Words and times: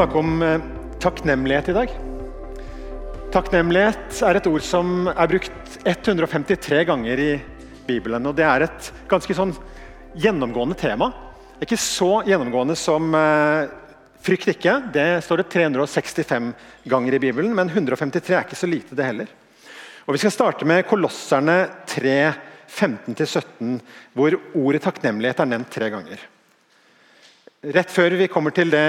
snakke 0.00 0.18
om 0.18 0.42
eh, 0.42 0.60
takknemlighet 1.00 1.68
i 1.68 1.72
dag. 1.76 1.90
Takknemlighet 3.34 4.22
er 4.24 4.38
et 4.38 4.46
ord 4.48 4.64
som 4.64 5.10
er 5.12 5.28
brukt 5.28 5.74
153 5.84 6.86
ganger 6.88 7.20
i 7.20 7.32
Bibelen. 7.84 8.24
og 8.24 8.38
Det 8.38 8.46
er 8.48 8.64
et 8.64 8.88
ganske 9.10 9.36
sånn 9.36 9.52
gjennomgående 10.16 10.78
tema. 10.80 11.10
Ikke 11.60 11.76
så 11.76 12.22
gjennomgående 12.24 12.78
som 12.80 13.12
eh, 13.12 13.68
frykt 14.24 14.54
ikke. 14.54 14.78
Det 14.96 15.20
står 15.26 15.42
det 15.42 15.48
365 15.52 16.48
ganger 16.88 17.20
i 17.20 17.22
Bibelen, 17.28 17.52
men 17.52 17.68
153 17.68 18.38
er 18.38 18.48
ikke 18.48 18.62
så 18.62 18.72
lite, 18.72 18.96
det 18.96 19.04
heller. 19.04 19.28
Og 20.06 20.16
Vi 20.16 20.24
skal 20.24 20.32
starte 20.32 20.64
med 20.64 20.86
Kolosserne 20.88 21.60
3, 21.92 22.18
15-17, 22.72 23.80
hvor 24.16 24.40
ordet 24.56 24.86
takknemlighet 24.88 25.44
er 25.44 25.56
nevnt 25.58 25.74
tre 25.76 25.92
ganger. 25.92 26.30
Rett 27.60 27.90
før 27.92 28.14
vi 28.16 28.28
kommer 28.32 28.54
til 28.56 28.70
det 28.72 28.80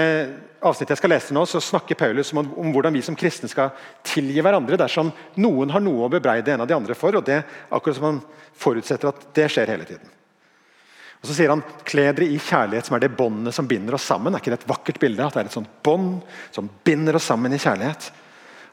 avsnittet 0.64 0.94
jeg 0.94 1.00
skal 1.02 1.12
lese 1.12 1.34
nå, 1.36 1.42
så 1.44 1.60
snakker 1.60 1.98
Paulus 1.98 2.30
om, 2.32 2.40
om, 2.40 2.70
hvordan 2.72 2.94
vi 2.94 3.02
som 3.04 3.16
kristne 3.18 3.50
skal 3.50 3.74
tilgi 4.06 4.40
hverandre 4.40 4.78
dersom 4.80 5.10
noen 5.44 5.74
har 5.74 5.82
noe 5.84 6.06
å 6.06 6.12
bebreide 6.12 6.54
en 6.54 6.64
av 6.64 6.70
de 6.70 6.76
andre 6.78 6.96
for. 6.96 7.12
og 7.18 7.26
det 7.26 7.42
akkurat 7.68 7.98
som 7.98 8.06
Han 8.08 8.20
forutsetter 8.56 9.10
at 9.10 9.26
det 9.36 9.50
skjer 9.52 9.74
hele 9.74 9.84
tiden. 9.84 10.08
Og 11.20 11.28
Så 11.28 11.36
sier 11.36 11.52
han 11.52 11.64
kle 11.84 12.06
dere 12.16 12.30
i 12.32 12.38
kjærlighet, 12.40 12.88
som 12.88 12.96
er 12.96 13.04
det 13.04 13.12
båndet 13.18 13.54
som 13.54 13.68
binder 13.68 13.98
oss 13.98 14.08
sammen. 14.08 14.32
Er 14.32 14.40
ikke 14.40 14.54
det 14.54 14.62
et 14.62 14.72
vakkert 14.72 15.02
bilde? 15.04 15.26
At 15.26 15.36
det 15.36 15.44
er 15.44 15.52
et 15.52 15.58
sånt 15.58 15.76
bånd 15.84 16.24
som 16.54 16.72
binder 16.82 17.20
oss 17.20 17.28
sammen 17.28 17.52
i 17.52 17.60
kjærlighet. 17.60 18.08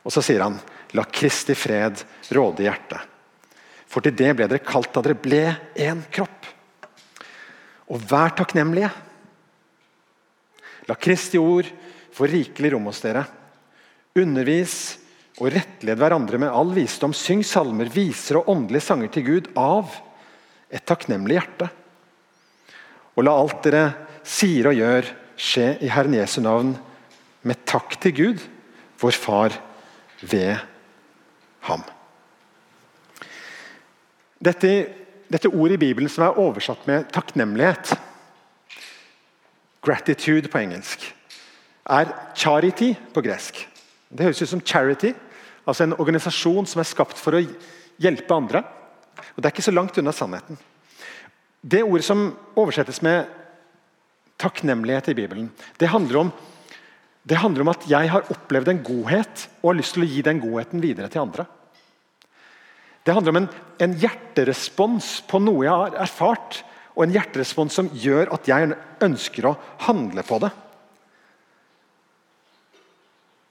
Og 0.07 0.16
så 0.16 0.23
sier 0.23 0.45
han 0.45 0.55
la 0.95 1.04
Kristi 1.12 1.57
fred 1.59 2.05
råde 2.31 2.63
i 2.63 2.70
hjertet. 2.70 3.04
For 3.90 4.05
til 4.05 4.16
det 4.16 4.31
ble 4.31 4.48
dere 4.48 4.63
kalt 4.63 4.93
da 4.95 5.04
dere 5.04 5.20
ble 5.20 5.43
én 5.76 6.07
kropp. 6.07 6.48
Og 7.91 8.09
vær 8.09 8.31
takknemlige. 8.40 8.93
La 10.90 10.98
Kristi 10.98 11.37
ord 11.37 11.70
få 12.15 12.27
rikelig 12.29 12.73
rom 12.73 12.90
hos 12.90 13.01
dere. 13.04 13.23
Undervis 14.18 14.76
og 15.40 15.51
rettled 15.54 15.99
hverandre 15.99 16.40
med 16.41 16.51
all 16.51 16.73
visdom. 16.76 17.13
Syng 17.15 17.43
salmer, 17.46 17.91
viser 17.93 18.41
og 18.41 18.49
åndelige 18.51 18.87
sanger 18.90 19.12
til 19.13 19.27
Gud 19.27 19.51
av 19.59 19.93
et 20.70 20.85
takknemlig 20.90 21.37
hjerte. 21.37 21.70
Og 23.15 23.26
la 23.26 23.35
alt 23.35 23.62
dere 23.65 23.84
sier 24.26 24.70
og 24.70 24.77
gjør, 24.77 25.07
skje 25.40 25.70
i 25.85 25.91
Herren 25.91 26.18
Jesu 26.18 26.41
navn, 26.43 26.73
med 27.48 27.62
takk 27.70 27.96
til 28.03 28.15
Gud, 28.15 28.41
vår 28.99 29.15
Far, 29.15 29.55
ved 30.20 30.59
ham. 31.70 31.85
Dette, 34.40 34.71
dette 35.31 35.51
ordet 35.51 35.77
i 35.77 35.84
Bibelen 35.85 36.12
som 36.12 36.26
er 36.27 36.40
oversatt 36.40 36.84
med 36.87 37.07
takknemlighet, 37.15 37.93
Gratitude 39.85 40.52
på 40.52 40.60
engelsk 40.60 41.05
er 41.90 42.12
charity 42.38 42.94
på 43.13 43.24
gresk. 43.26 43.62
Det 44.10 44.26
høres 44.26 44.41
ut 44.44 44.52
som 44.52 44.62
charity, 44.66 45.13
altså 45.66 45.86
en 45.86 45.98
organisasjon 45.98 46.68
som 46.70 46.82
er 46.82 46.90
skapt 46.90 47.18
for 47.18 47.38
å 47.38 47.44
hjelpe 48.02 48.36
andre. 48.36 48.63
Og 49.36 49.41
Det 49.41 49.49
er 49.49 49.54
ikke 49.55 49.70
så 49.70 49.76
langt 49.76 49.98
unna 49.98 50.13
sannheten. 50.16 50.60
Det 51.62 51.84
ordet 51.84 52.05
som 52.08 52.30
oversettes 52.55 53.02
med 53.04 53.27
takknemlighet 54.40 55.12
i 55.12 55.18
Bibelen, 55.18 55.49
det 55.77 55.91
handler 55.91 56.21
om, 56.21 56.32
det 57.27 57.41
handler 57.41 57.66
om 57.66 57.71
at 57.74 57.84
jeg 57.90 58.10
har 58.10 58.30
opplevd 58.32 58.71
en 58.71 58.84
godhet 58.84 59.48
og 59.62 59.74
har 59.74 59.80
lyst 59.82 59.98
til 59.98 60.05
å 60.05 60.10
gi 60.10 60.21
den 60.26 60.40
godheten 60.40 60.84
videre 60.84 61.12
til 61.12 61.26
andre. 61.26 61.46
Det 63.04 63.14
handler 63.16 63.34
om 63.34 63.41
en, 63.41 63.49
en 63.84 63.98
hjerterespons 63.99 65.19
på 65.28 65.41
noe 65.44 65.66
jeg 65.66 65.75
har 65.84 66.00
erfart, 66.06 66.62
og 66.95 67.06
en 67.06 67.13
hjerterespons 67.13 67.75
som 67.79 67.91
gjør 67.94 68.31
at 68.35 68.47
jeg 68.50 68.73
ønsker 69.06 69.47
å 69.50 69.57
handle 69.85 70.23
på 70.28 70.40
det. 70.44 70.50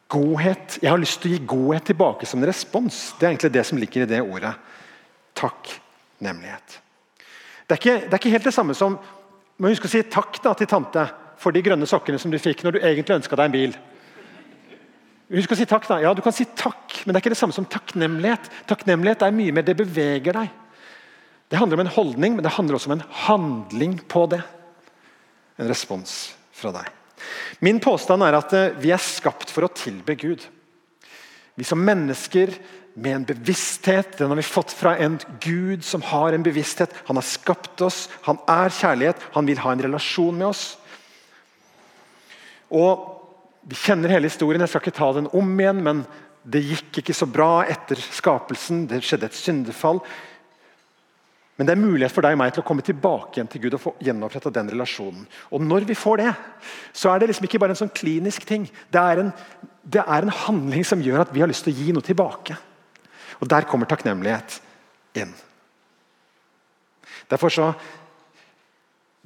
Godhet. 0.09 0.79
Jeg 0.81 0.91
har 0.91 1.01
lyst 1.01 1.21
til 1.23 1.31
å 1.31 1.37
gi 1.37 1.47
godhet 1.49 1.89
tilbake 1.91 2.29
som 2.29 2.41
en 2.41 2.49
respons. 2.49 3.01
Det 3.19 3.27
er 3.27 3.35
egentlig 3.35 3.53
det 3.57 3.65
som 3.69 3.81
ligger 3.81 4.05
i 4.05 4.11
det 4.11 4.21
ordet. 4.25 4.55
Takknemlighet. 5.37 6.79
Det 7.69 7.77
er 7.77 7.83
ikke, 7.83 7.97
det 8.07 8.15
er 8.15 8.21
ikke 8.23 8.33
helt 8.33 8.49
det 8.49 8.57
samme 8.57 8.77
som 8.77 8.97
må 9.59 9.73
huske 9.73 9.89
å 9.89 9.93
si 9.93 10.01
takk 10.09 10.39
da, 10.41 10.55
til 10.57 10.71
tante 10.71 11.05
for 11.39 11.55
de 11.55 11.63
grønne 11.63 11.87
sokkene 11.89 12.19
som 12.21 12.33
du 12.33 12.39
fikk 12.41 12.65
når 12.65 12.77
du 12.77 12.81
egentlig 12.81 13.19
ønska 13.19 13.37
deg 13.37 13.51
en 13.51 13.57
bil. 13.57 13.77
Husk 15.29 15.53
å 15.53 15.59
si 15.59 15.67
takk 15.69 15.85
da. 15.91 15.99
Ja, 16.01 16.15
Du 16.17 16.23
kan 16.25 16.33
si 16.33 16.47
takk, 16.57 17.03
men 17.05 17.13
det 17.13 17.19
er 17.19 17.27
ikke 17.27 17.35
det 17.35 17.41
samme 17.41 17.57
som 17.57 17.69
takknemlighet. 17.69 18.49
Takknemlighet 18.71 19.27
er 19.27 19.37
mye 19.37 19.53
mer 19.53 19.67
det 19.67 19.77
beveger 19.77 20.41
deg. 20.41 20.55
Det 21.49 21.57
handler 21.57 21.79
om 21.79 21.87
en 21.87 21.95
holdning, 21.97 22.37
men 22.37 22.45
det 22.45 22.55
handler 22.59 22.77
også 22.77 22.91
om 22.91 22.99
en 22.99 23.09
handling 23.25 23.99
på 24.09 24.27
det. 24.35 24.43
En 25.59 25.69
respons 25.71 26.35
fra 26.53 26.73
deg. 26.75 26.91
Min 27.65 27.81
påstand 27.83 28.23
er 28.23 28.37
at 28.39 28.53
eh, 28.55 28.75
vi 28.79 28.93
er 28.95 29.03
skapt 29.03 29.51
for 29.51 29.67
å 29.67 29.73
tilbe 29.75 30.15
Gud. 30.21 30.45
Vi 31.59 31.67
som 31.67 31.81
mennesker 31.83 32.53
med 32.99 33.15
en 33.15 33.27
bevissthet, 33.27 34.19
den 34.19 34.31
har 34.31 34.39
vi 34.39 34.47
fått 34.47 34.75
fra 34.75 34.97
en 34.99 35.19
Gud 35.43 35.85
som 35.87 36.03
har 36.03 36.35
en 36.35 36.45
bevissthet. 36.47 36.95
Han 37.09 37.19
har 37.19 37.27
skapt 37.27 37.81
oss, 37.83 38.07
han 38.27 38.39
er 38.51 38.75
kjærlighet, 38.75 39.23
han 39.35 39.47
vil 39.49 39.61
ha 39.63 39.75
en 39.75 39.83
relasjon 39.89 40.39
med 40.39 40.51
oss. 40.53 40.67
Og 42.75 43.15
Vi 43.69 43.77
kjenner 43.77 44.09
hele 44.09 44.31
historien, 44.31 44.63
jeg 44.65 44.71
skal 44.71 44.81
ikke 44.81 44.97
ta 44.97 45.07
den 45.13 45.27
om 45.37 45.49
igjen, 45.61 45.83
men 45.85 45.99
det 46.41 46.63
gikk 46.65 47.03
ikke 47.03 47.13
så 47.13 47.27
bra 47.29 47.67
etter 47.69 48.01
skapelsen. 48.01 48.87
Det 48.89 49.03
skjedde 49.05 49.29
et 49.29 49.37
syndefall. 49.37 50.01
Men 51.59 51.67
det 51.67 51.75
er 51.75 51.81
mulighet 51.81 52.15
for 52.15 52.23
deg 52.23 52.37
og 52.37 52.39
meg 52.39 52.53
til 52.55 52.63
å 52.63 52.67
komme 52.69 52.85
tilbake 52.87 53.35
igjen 53.35 53.49
til 53.51 53.65
Gud 53.65 53.75
og 53.75 53.83
få 53.83 53.93
gjenoppretta 54.07 54.53
den 54.55 54.69
relasjonen. 54.71 55.25
Og 55.51 55.65
Når 55.67 55.89
vi 55.89 55.97
får 55.99 56.21
det, 56.21 56.31
så 56.95 57.11
er 57.11 57.19
det 57.19 57.33
liksom 57.33 57.49
ikke 57.49 57.59
bare 57.59 57.75
en 57.75 57.81
sånn 57.81 57.91
klinisk 57.91 58.47
ting. 58.47 58.69
Det 58.95 59.03
er, 59.03 59.25
en, 59.25 59.33
det 59.83 60.05
er 60.05 60.23
en 60.23 60.37
handling 60.45 60.87
som 60.87 61.03
gjør 61.03 61.25
at 61.25 61.33
vi 61.35 61.43
har 61.43 61.51
lyst 61.51 61.67
til 61.67 61.75
å 61.75 61.81
gi 61.81 61.95
noe 61.97 62.07
tilbake. 62.07 62.55
Og 63.43 63.51
Der 63.51 63.67
kommer 63.67 63.91
takknemlighet 63.91 64.61
inn. 65.19 65.35
Derfor 67.29 67.53
så 67.53 67.73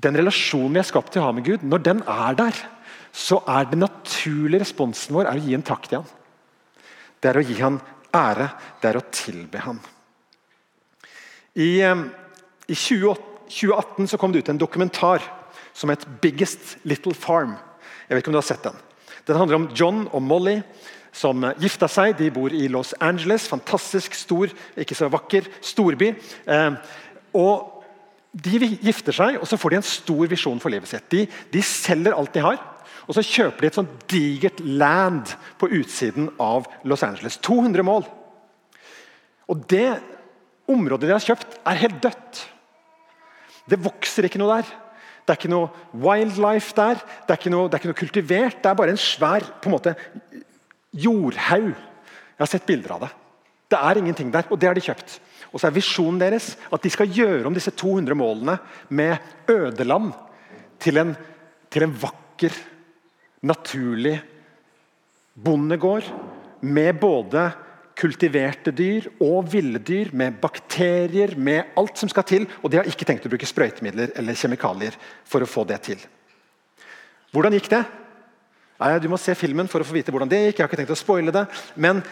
Den 0.02 0.16
relasjonen 0.18 0.72
vi 0.74 0.80
er 0.80 0.88
skapt 0.88 1.12
til 1.14 1.22
å 1.22 1.28
ha 1.28 1.34
med 1.36 1.44
Gud, 1.46 1.62
når 1.62 1.82
den 1.84 2.00
er 2.10 2.34
der, 2.34 2.56
så 3.12 3.36
er 3.46 3.68
den 3.70 3.84
naturlige 3.84 4.64
responsen 4.64 5.14
vår 5.14 5.28
å 5.30 5.36
gi 5.38 5.52
en 5.54 5.62
takk 5.62 5.84
til 5.86 6.00
ham. 6.00 6.08
Det 7.22 7.30
er 7.30 7.38
å 7.38 7.44
gi 7.44 7.58
ham 7.60 7.76
ære, 8.10 8.48
det 8.80 8.88
er 8.88 8.98
å 8.98 9.04
tilbe 9.14 9.62
ham. 9.62 9.78
I 11.54 11.68
eh, 11.84 12.02
i 12.72 12.76
2018 12.78 14.08
så 14.08 14.18
kom 14.18 14.32
det 14.32 14.44
ut 14.44 14.48
en 14.48 14.60
dokumentar 14.60 15.22
som 15.72 15.90
het 15.90 16.06
'Biggest 16.20 16.76
Little 16.84 17.12
Farm'. 17.12 17.58
Jeg 18.08 18.16
vet 18.16 18.22
ikke 18.22 18.28
om 18.28 18.32
du 18.32 18.40
har 18.40 18.48
sett 18.48 18.62
Den 18.62 18.76
Den 19.26 19.36
handler 19.36 19.56
om 19.56 19.70
John 19.74 20.08
og 20.12 20.22
Molly 20.22 20.62
som 21.12 21.44
gifta 21.60 21.88
seg. 21.88 22.16
De 22.16 22.30
bor 22.30 22.52
i 22.52 22.68
Los 22.68 22.94
Angeles. 23.00 23.48
Fantastisk 23.48 24.14
stor, 24.14 24.48
ikke 24.76 24.96
så 24.96 25.10
vakker 25.12 25.46
storby. 25.60 26.14
Eh, 26.46 26.72
og 27.34 27.68
De 28.32 28.58
gifter 28.80 29.12
seg, 29.12 29.36
og 29.36 29.44
så 29.46 29.58
får 29.60 29.70
de 29.70 29.76
en 29.76 29.82
stor 29.82 30.26
visjon 30.26 30.60
for 30.60 30.70
livet 30.70 30.88
sitt. 30.88 31.04
De, 31.10 31.26
de 31.52 31.60
selger 31.62 32.14
alt 32.16 32.32
de 32.32 32.40
har, 32.40 32.56
og 33.04 33.12
så 33.12 33.20
kjøper 33.20 33.60
de 33.60 33.66
et 33.66 33.76
sånt 33.76 34.06
digert 34.08 34.60
land 34.64 35.34
på 35.60 35.68
utsiden 35.68 36.30
av 36.40 36.64
Los 36.82 37.02
Angeles. 37.02 37.36
200 37.36 37.84
mål. 37.84 38.06
Og 39.52 39.68
Det 39.68 40.00
området 40.66 41.10
de 41.10 41.12
har 41.12 41.20
kjøpt, 41.20 41.58
er 41.66 41.82
helt 41.84 42.00
dødt. 42.00 42.40
Det 43.68 43.80
vokser 43.82 44.26
ikke 44.26 44.40
noe 44.42 44.58
der. 44.58 44.70
Det 45.22 45.34
er 45.34 45.38
ikke 45.38 45.52
noe 45.52 45.70
wildlife 46.02 46.74
der. 46.76 47.00
Det 47.26 47.34
er 47.34 47.40
ikke 47.40 47.52
noe, 47.54 47.68
det 47.68 47.76
er 47.76 47.82
ikke 47.82 47.92
noe 47.92 48.00
kultivert. 48.00 48.60
Det 48.62 48.70
er 48.70 48.78
bare 48.78 48.94
en 48.94 49.00
svær 49.00 49.46
på 49.62 49.70
en 49.70 49.76
måte, 49.76 49.94
jordhaug. 50.92 51.72
Jeg 51.72 52.42
har 52.42 52.50
sett 52.50 52.66
bilder 52.66 52.96
av 52.96 53.04
det. 53.06 53.12
Det 53.72 53.78
er 53.78 54.00
ingenting 54.00 54.32
der, 54.32 54.48
og 54.50 54.58
det 54.60 54.68
har 54.68 54.76
de 54.76 54.84
kjøpt. 54.84 55.14
Og 55.52 55.60
så 55.60 55.68
er 55.68 55.76
Visjonen 55.76 56.18
deres 56.20 56.52
at 56.72 56.82
de 56.84 56.90
skal 56.92 57.12
gjøre 57.12 57.46
om 57.48 57.54
disse 57.56 57.72
200 57.72 58.16
målene 58.18 58.58
med 58.92 59.48
ødeland 59.52 60.10
til 60.82 60.98
en, 61.00 61.14
til 61.72 61.86
en 61.86 61.94
vakker, 62.02 62.56
naturlig 63.48 64.16
bondegård 65.34 66.06
med 66.62 66.98
både 67.00 67.46
kultiverte 68.02 68.72
dyr 68.74 69.06
og 69.22 69.46
ville 69.52 69.78
dyr 69.78 70.10
med 70.18 70.40
bakterier, 70.42 71.36
med 71.38 71.76
alt 71.78 72.00
som 72.00 72.10
skal 72.10 72.26
til. 72.26 72.46
Og 72.62 72.72
de 72.72 72.80
har 72.80 72.88
ikke 72.88 73.06
tenkt 73.06 73.28
å 73.28 73.30
bruke 73.30 73.48
sprøytemidler 73.48 74.16
eller 74.18 74.38
kjemikalier 74.38 74.96
for 75.28 75.44
å 75.44 75.50
få 75.50 75.64
det 75.68 75.78
til. 75.86 76.02
Hvordan 77.32 77.54
gikk 77.56 77.70
det? 77.72 77.82
Nei, 78.82 78.96
du 78.98 79.06
må 79.12 79.20
se 79.20 79.36
filmen 79.38 79.70
for 79.70 79.84
å 79.84 79.86
få 79.86 79.94
vite 79.94 80.10
hvordan 80.10 80.30
det 80.30 80.40
gikk. 80.48 80.56
jeg 80.58 80.64
har 80.64 80.70
ikke 80.70 80.80
tenkt 80.80 80.96
å 80.96 80.98
spoile 80.98 81.34
det. 81.34 81.44
Men 81.78 82.02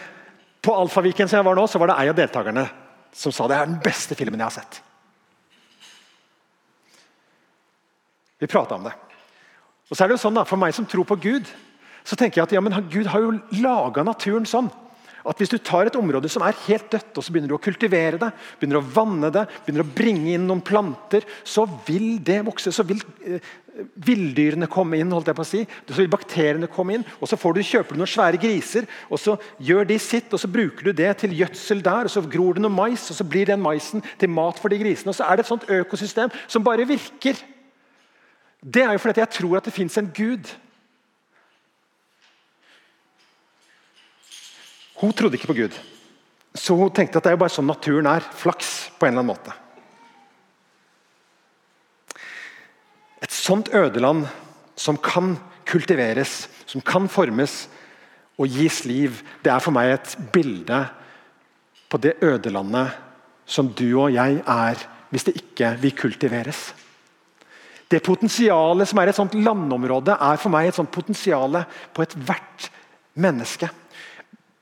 på 0.63 0.75
Alfaviken 0.77 1.27
som 1.27 1.41
jeg 1.41 1.47
var 1.49 1.59
nå, 1.59 1.65
så 1.67 1.81
var 1.81 1.91
det 1.91 1.97
ei 1.99 2.11
av 2.13 2.17
deltakerne 2.17 2.63
som 3.11 3.33
sa 3.35 3.49
det 3.51 3.57
er 3.57 3.67
den 3.67 3.81
beste 3.83 4.15
filmen 4.15 4.39
jeg 4.39 4.47
har 4.47 4.55
sett. 4.55 4.79
Vi 8.39 8.47
prata 8.49 8.77
om 8.77 8.87
det. 8.87 8.93
Og 9.91 9.97
så 9.97 10.05
er 10.05 10.09
det 10.09 10.15
jo 10.15 10.23
sånn 10.23 10.39
da, 10.39 10.45
For 10.47 10.57
meg 10.57 10.71
som 10.73 10.87
tror 10.87 11.05
på 11.05 11.19
Gud, 11.19 11.49
så 12.07 12.15
tenker 12.15 12.39
jeg 12.39 12.47
at 12.47 12.55
ja, 12.55 12.61
men 12.63 12.73
Gud 12.89 13.09
har 13.11 13.21
jo 13.21 13.35
laga 13.59 14.05
naturen 14.07 14.47
sånn 14.49 14.71
at 15.25 15.37
Hvis 15.37 15.51
du 15.53 15.57
tar 15.57 15.85
et 15.85 15.95
område 15.95 16.29
som 16.31 16.43
er 16.45 16.57
helt 16.67 16.89
dødt, 16.91 17.17
og 17.17 17.23
så 17.23 17.33
begynner 17.33 17.51
du 17.51 17.57
å 17.57 17.61
kultivere 17.61 18.19
det, 18.21 18.31
begynner 18.59 18.79
å 18.81 18.91
vanne 18.95 19.29
det, 19.33 19.47
begynner 19.65 19.85
å 19.85 19.93
bringe 19.95 20.33
inn 20.33 20.47
noen 20.49 20.63
planter, 20.65 21.25
så 21.43 21.67
vil 21.85 22.17
det 22.25 22.39
vokse. 22.47 22.73
Så 22.73 22.85
vil, 22.87 23.01
eh, 23.25 23.39
villdyrene 23.95 24.67
komme 24.67 24.97
inn. 24.99 25.11
holdt 25.11 25.27
jeg 25.27 25.35
på 25.35 25.45
å 25.45 25.45
si, 25.45 25.67
Så 25.87 25.95
vil 25.95 26.07
bakteriene 26.07 26.67
komme 26.67 26.95
inn, 26.95 27.05
og 27.21 27.27
så 27.27 27.37
får 27.37 27.53
du, 27.53 27.61
kjøper 27.61 27.93
du 27.93 27.97
noen 27.97 28.07
svære 28.07 28.41
griser. 28.41 28.87
og 29.09 29.19
Så 29.19 29.39
gjør 29.61 29.87
de 29.87 29.97
sitt, 29.99 30.33
og 30.33 30.39
så 30.39 30.51
bruker 30.51 30.83
du 30.83 30.91
det 30.91 31.17
til 31.19 31.31
gjødsel 31.31 31.81
der. 31.81 32.03
og 32.05 32.09
Så 32.09 32.29
gror 32.29 32.53
det 32.53 32.61
noe 32.61 32.71
mais, 32.71 33.09
og 33.11 33.17
så 33.17 33.27
blir 33.27 33.45
den 33.45 33.61
maisen 33.61 34.03
til 34.17 34.29
mat 34.29 34.57
for 34.59 34.69
de 34.69 34.77
grisene. 34.77 35.09
og 35.09 35.15
Så 35.15 35.29
er 35.29 35.35
det 35.35 35.45
et 35.45 35.51
sånt 35.51 35.69
økosystem 35.69 36.31
som 36.47 36.63
bare 36.63 36.87
virker. 36.87 37.37
Det 38.63 38.83
er 38.83 38.91
jo 38.91 38.97
fordi 38.97 39.19
jeg 39.19 39.29
tror 39.29 39.57
at 39.57 39.65
det 39.65 39.73
fins 39.73 39.97
en 39.97 40.11
gud. 40.13 40.45
Hun 45.01 45.13
trodde 45.17 45.37
ikke 45.39 45.49
på 45.49 45.57
Gud, 45.57 45.75
så 46.53 46.75
hun 46.77 46.91
tenkte 46.93 47.17
at 47.17 47.25
det 47.25 47.31
er 47.31 47.37
jo 47.37 47.41
bare 47.41 47.53
sånn 47.53 47.69
naturen 47.69 48.09
er. 48.11 48.25
Flaks 48.37 48.91
på 48.99 49.07
en 49.07 49.15
eller 49.15 49.23
annen 49.23 49.33
måte. 49.33 49.55
Et 53.21 53.33
sånt 53.33 53.71
ødeland 53.73 54.27
som 54.77 54.97
kan 55.01 55.35
kultiveres, 55.69 56.45
som 56.69 56.83
kan 56.85 57.07
formes 57.09 57.65
og 58.41 58.49
gis 58.49 58.83
liv, 58.89 59.21
det 59.43 59.51
er 59.53 59.61
for 59.63 59.73
meg 59.75 59.93
et 59.93 60.15
bilde 60.33 60.83
på 61.91 61.99
det 62.01 62.15
ødelandet 62.23 62.95
som 63.45 63.69
du 63.75 63.87
og 63.99 64.13
jeg 64.13 64.39
er 64.41 64.85
hvis 65.11 65.27
det 65.27 65.35
ikke 65.41 65.73
vil 65.81 65.95
kultiveres. 65.97 66.71
Det 67.91 67.99
potensialet 68.05 68.87
som 68.87 69.01
er 69.01 69.11
et 69.11 69.17
sånt 69.17 69.33
landområde, 69.35 70.15
er 70.15 70.39
for 70.39 70.53
meg 70.53 70.69
et 70.69 70.77
sånt 70.77 70.93
potensial 70.93 71.59
på 71.91 72.05
ethvert 72.05 72.69
menneske. 73.19 73.67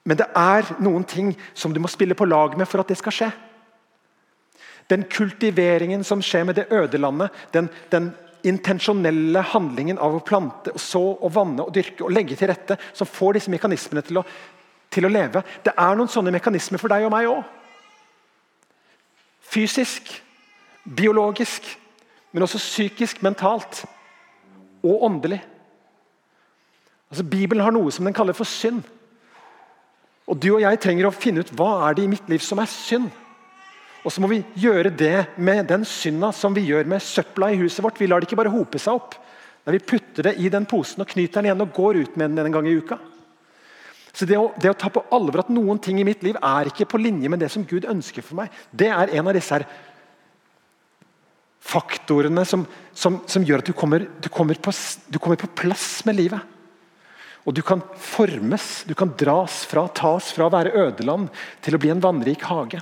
Men 0.09 0.17
det 0.17 0.25
er 0.38 0.65
noen 0.81 1.06
ting 1.06 1.35
som 1.53 1.73
du 1.73 1.79
må 1.83 1.91
spille 1.91 2.17
på 2.17 2.25
lag 2.25 2.56
med 2.57 2.65
for 2.69 2.81
at 2.81 2.89
det 2.89 2.97
skal 2.97 3.13
skje. 3.13 3.29
Den 4.89 5.06
kultiveringen 5.06 6.01
som 6.07 6.23
skjer 6.25 6.47
med 6.50 6.57
det 6.57 6.71
ødelandet, 6.73 7.29
den, 7.53 7.69
den 7.94 8.09
intensjonelle 8.50 9.44
handlingen 9.51 10.00
av 10.01 10.15
å 10.17 10.23
plante, 10.25 10.73
og 10.73 10.81
så 10.81 11.03
og 11.13 11.33
vanne 11.35 11.67
og 11.67 11.75
dyrke 11.75 12.07
og 12.07 12.13
legge 12.15 12.38
til 12.39 12.50
rette, 12.50 12.79
som 12.97 13.09
får 13.09 13.38
disse 13.38 13.53
mekanismene 13.53 14.01
til 14.07 14.21
å, 14.21 14.25
til 14.89 15.06
å 15.06 15.13
leve. 15.13 15.44
Det 15.61 15.75
er 15.75 16.00
noen 16.00 16.09
sånne 16.09 16.33
mekanismer 16.33 16.81
for 16.81 16.89
deg 16.89 17.06
og 17.06 17.13
meg 17.13 17.29
òg. 17.29 17.44
Fysisk, 19.50 20.09
biologisk, 20.85 21.65
men 22.33 22.45
også 22.45 22.61
psykisk, 22.61 23.21
mentalt 23.25 23.83
og 24.85 25.03
åndelig. 25.06 25.41
Altså, 27.09 27.25
Bibelen 27.25 27.65
har 27.65 27.73
noe 27.73 27.91
som 27.94 28.06
den 28.06 28.17
kaller 28.17 28.38
for 28.38 28.50
synd. 28.50 28.81
Og 30.29 30.37
Du 30.37 30.51
og 30.53 30.61
jeg 30.61 30.79
trenger 30.81 31.09
å 31.09 31.15
finne 31.15 31.41
ut 31.41 31.51
hva 31.57 31.87
er 31.87 31.97
det 31.97 32.05
i 32.05 32.11
mitt 32.11 32.29
liv 32.29 32.43
som 32.45 32.61
er 32.61 32.69
synd. 32.69 33.09
Og 34.05 34.13
så 34.13 34.21
må 34.23 34.29
vi 34.31 34.43
gjøre 34.61 34.91
det 34.95 35.25
med 35.41 35.67
den 35.67 35.83
synda 35.87 36.29
som 36.35 36.53
vi 36.55 36.67
gjør 36.69 36.87
med 36.87 37.03
søpla 37.03 37.49
i 37.51 37.59
huset 37.59 37.83
vårt. 37.83 37.99
Vi 37.99 38.07
lar 38.07 38.21
det 38.21 38.29
ikke 38.29 38.39
bare 38.39 38.53
hope 38.53 38.79
seg 38.79 38.95
opp. 38.95 39.17
Nei, 39.65 39.75
vi 39.75 39.85
putter 39.91 40.29
det 40.29 40.37
i 40.39 40.51
den 40.53 40.67
posen 40.69 41.03
og 41.03 41.09
knyter 41.09 41.41
den 41.41 41.49
igjen 41.49 41.65
og 41.65 41.73
går 41.75 41.99
ut 42.05 42.19
med 42.19 42.37
den 42.37 42.47
en 42.47 42.55
gang 42.55 42.69
i 42.69 42.77
uka. 42.79 42.99
Så 44.13 44.25
det 44.29 44.39
å, 44.39 44.49
det 44.59 44.71
å, 44.71 44.77
ta 44.77 44.89
på 44.91 45.03
alvor 45.13 45.43
at 45.43 45.51
noen 45.53 45.81
ting 45.83 45.99
i 46.01 46.07
mitt 46.07 46.23
liv 46.25 46.37
er 46.41 46.71
ikke 46.71 46.87
på 46.89 47.01
linje 47.01 47.29
med 47.31 47.43
det 47.43 47.51
som 47.53 47.65
Gud 47.67 47.87
ønsker 47.89 48.25
for 48.25 48.39
meg, 48.39 48.53
det 48.71 48.89
er 48.91 49.13
en 49.19 49.29
av 49.29 49.35
disse 49.37 49.53
her 49.53 49.67
faktorene 51.69 52.45
som, 52.47 52.63
som, 52.95 53.19
som 53.29 53.45
gjør 53.45 53.61
at 53.61 53.69
du 53.69 53.75
kommer, 53.77 54.07
du, 54.21 54.29
kommer 54.33 54.57
på, 54.57 54.73
du 55.11 55.19
kommer, 55.19 55.37
på, 55.39 55.51
plass 55.59 56.01
med 56.07 56.17
livet. 56.17 56.57
Og 57.47 57.56
du 57.56 57.62
kan 57.65 57.81
formes, 57.95 58.83
du 58.86 58.94
kan 58.97 59.12
dras 59.18 59.63
fra, 59.69 59.86
tas 59.88 60.31
fra 60.36 60.47
å 60.47 60.53
være 60.53 60.75
ødeland 60.88 61.30
til 61.63 61.75
å 61.75 61.81
bli 61.81 61.91
en 61.94 62.03
vannrik 62.03 62.44
hage. 62.50 62.81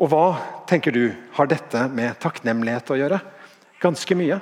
Og 0.00 0.08
hva 0.08 0.26
tenker 0.70 0.94
du 0.94 1.10
har 1.36 1.50
dette 1.50 1.82
med 1.92 2.16
takknemlighet 2.22 2.92
å 2.94 2.98
gjøre? 3.02 3.18
Ganske 3.82 4.16
mye. 4.16 4.38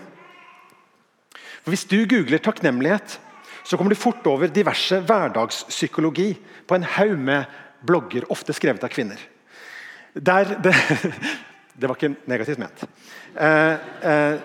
For 1.63 1.75
Hvis 1.75 1.89
du 1.91 1.99
googler 2.09 2.43
takknemlighet, 2.43 3.19
så 3.67 3.77
kommer 3.77 3.93
du 3.93 4.01
fort 4.01 4.25
over 4.31 4.49
diverse 4.49 5.01
hverdagspsykologi 5.05 6.31
på 6.69 6.77
en 6.77 6.87
haug 6.95 7.19
med 7.19 7.59
blogger, 7.85 8.25
ofte 8.33 8.55
skrevet 8.57 8.85
av 8.87 8.93
kvinner. 8.93 9.21
Der 10.15 10.55
det, 10.63 10.73
det 11.79 11.91
var 11.91 11.99
ikke 11.99 12.15
negativt 12.31 12.63
ment. 12.63 12.87
Eh, 13.35 13.75
eh, 14.09 14.39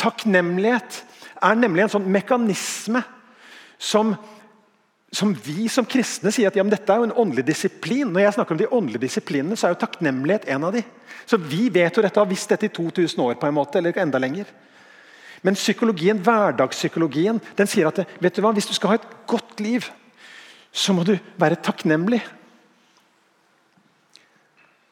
takknemlighet 0.00 1.02
er 1.44 1.58
nemlig 1.58 1.86
en 1.86 1.94
sånn 1.96 2.08
mekanisme 2.12 3.02
som 3.78 4.14
som 5.16 5.30
vi 5.32 5.68
som 5.70 5.86
kristne 5.88 6.32
sier 6.34 6.50
at 6.50 6.56
ja, 6.58 6.64
dette 6.66 6.92
er 6.92 7.00
jo 7.00 7.06
en 7.08 7.18
åndelig 7.22 7.46
disiplin. 7.46 8.08
Når 8.12 8.24
jeg 8.24 8.34
snakker 8.36 8.56
om 8.56 8.58
de 8.60 8.68
åndelige 8.68 9.06
disiplinene, 9.06 9.56
så 9.56 9.68
er 9.68 9.72
jo 9.72 9.80
takknemlighet 9.80 10.48
en 10.52 10.66
av 10.68 10.74
de. 10.74 10.82
Så 11.24 11.38
Vi 11.40 11.68
vet 11.72 11.96
jo 11.96 12.02
dette, 12.04 12.20
har 12.20 12.28
visst 12.28 12.50
dette 12.52 12.66
i 12.66 12.74
2000 12.74 13.22
år, 13.22 13.38
på 13.40 13.48
en 13.48 13.56
måte, 13.56 13.78
eller 13.78 13.96
enda 14.02 14.18
lenger. 14.20 14.50
Men 15.46 15.54
psykologien, 15.54 16.20
hverdagspsykologien 16.20 17.40
den 17.56 17.70
sier 17.70 17.88
at 17.88 18.02
vet 18.20 18.34
du 18.34 18.42
hva, 18.42 18.52
hvis 18.56 18.68
du 18.68 18.74
skal 18.74 18.92
ha 18.92 18.98
et 18.98 19.08
godt 19.30 19.60
liv, 19.62 19.86
så 20.72 20.92
må 20.92 21.06
du 21.06 21.14
være 21.40 21.62
takknemlig. 21.64 22.20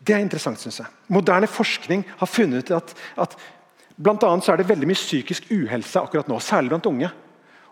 Det 0.04 0.14
er 0.14 0.22
interessant, 0.24 0.60
syns 0.60 0.80
jeg. 0.82 0.88
Moderne 1.12 1.48
forskning 1.48 2.04
har 2.20 2.28
funnet 2.28 2.64
ut 2.64 2.74
at, 2.76 2.94
at 3.24 3.36
blant 3.96 4.24
annet 4.26 4.46
så 4.46 4.54
er 4.54 4.60
det 4.60 4.68
veldig 4.70 4.88
mye 4.90 4.98
psykisk 4.98 5.46
uhelse 5.54 6.00
akkurat 6.00 6.28
nå, 6.30 6.38
særlig 6.42 6.72
blant 6.74 6.88
unge. 6.90 7.10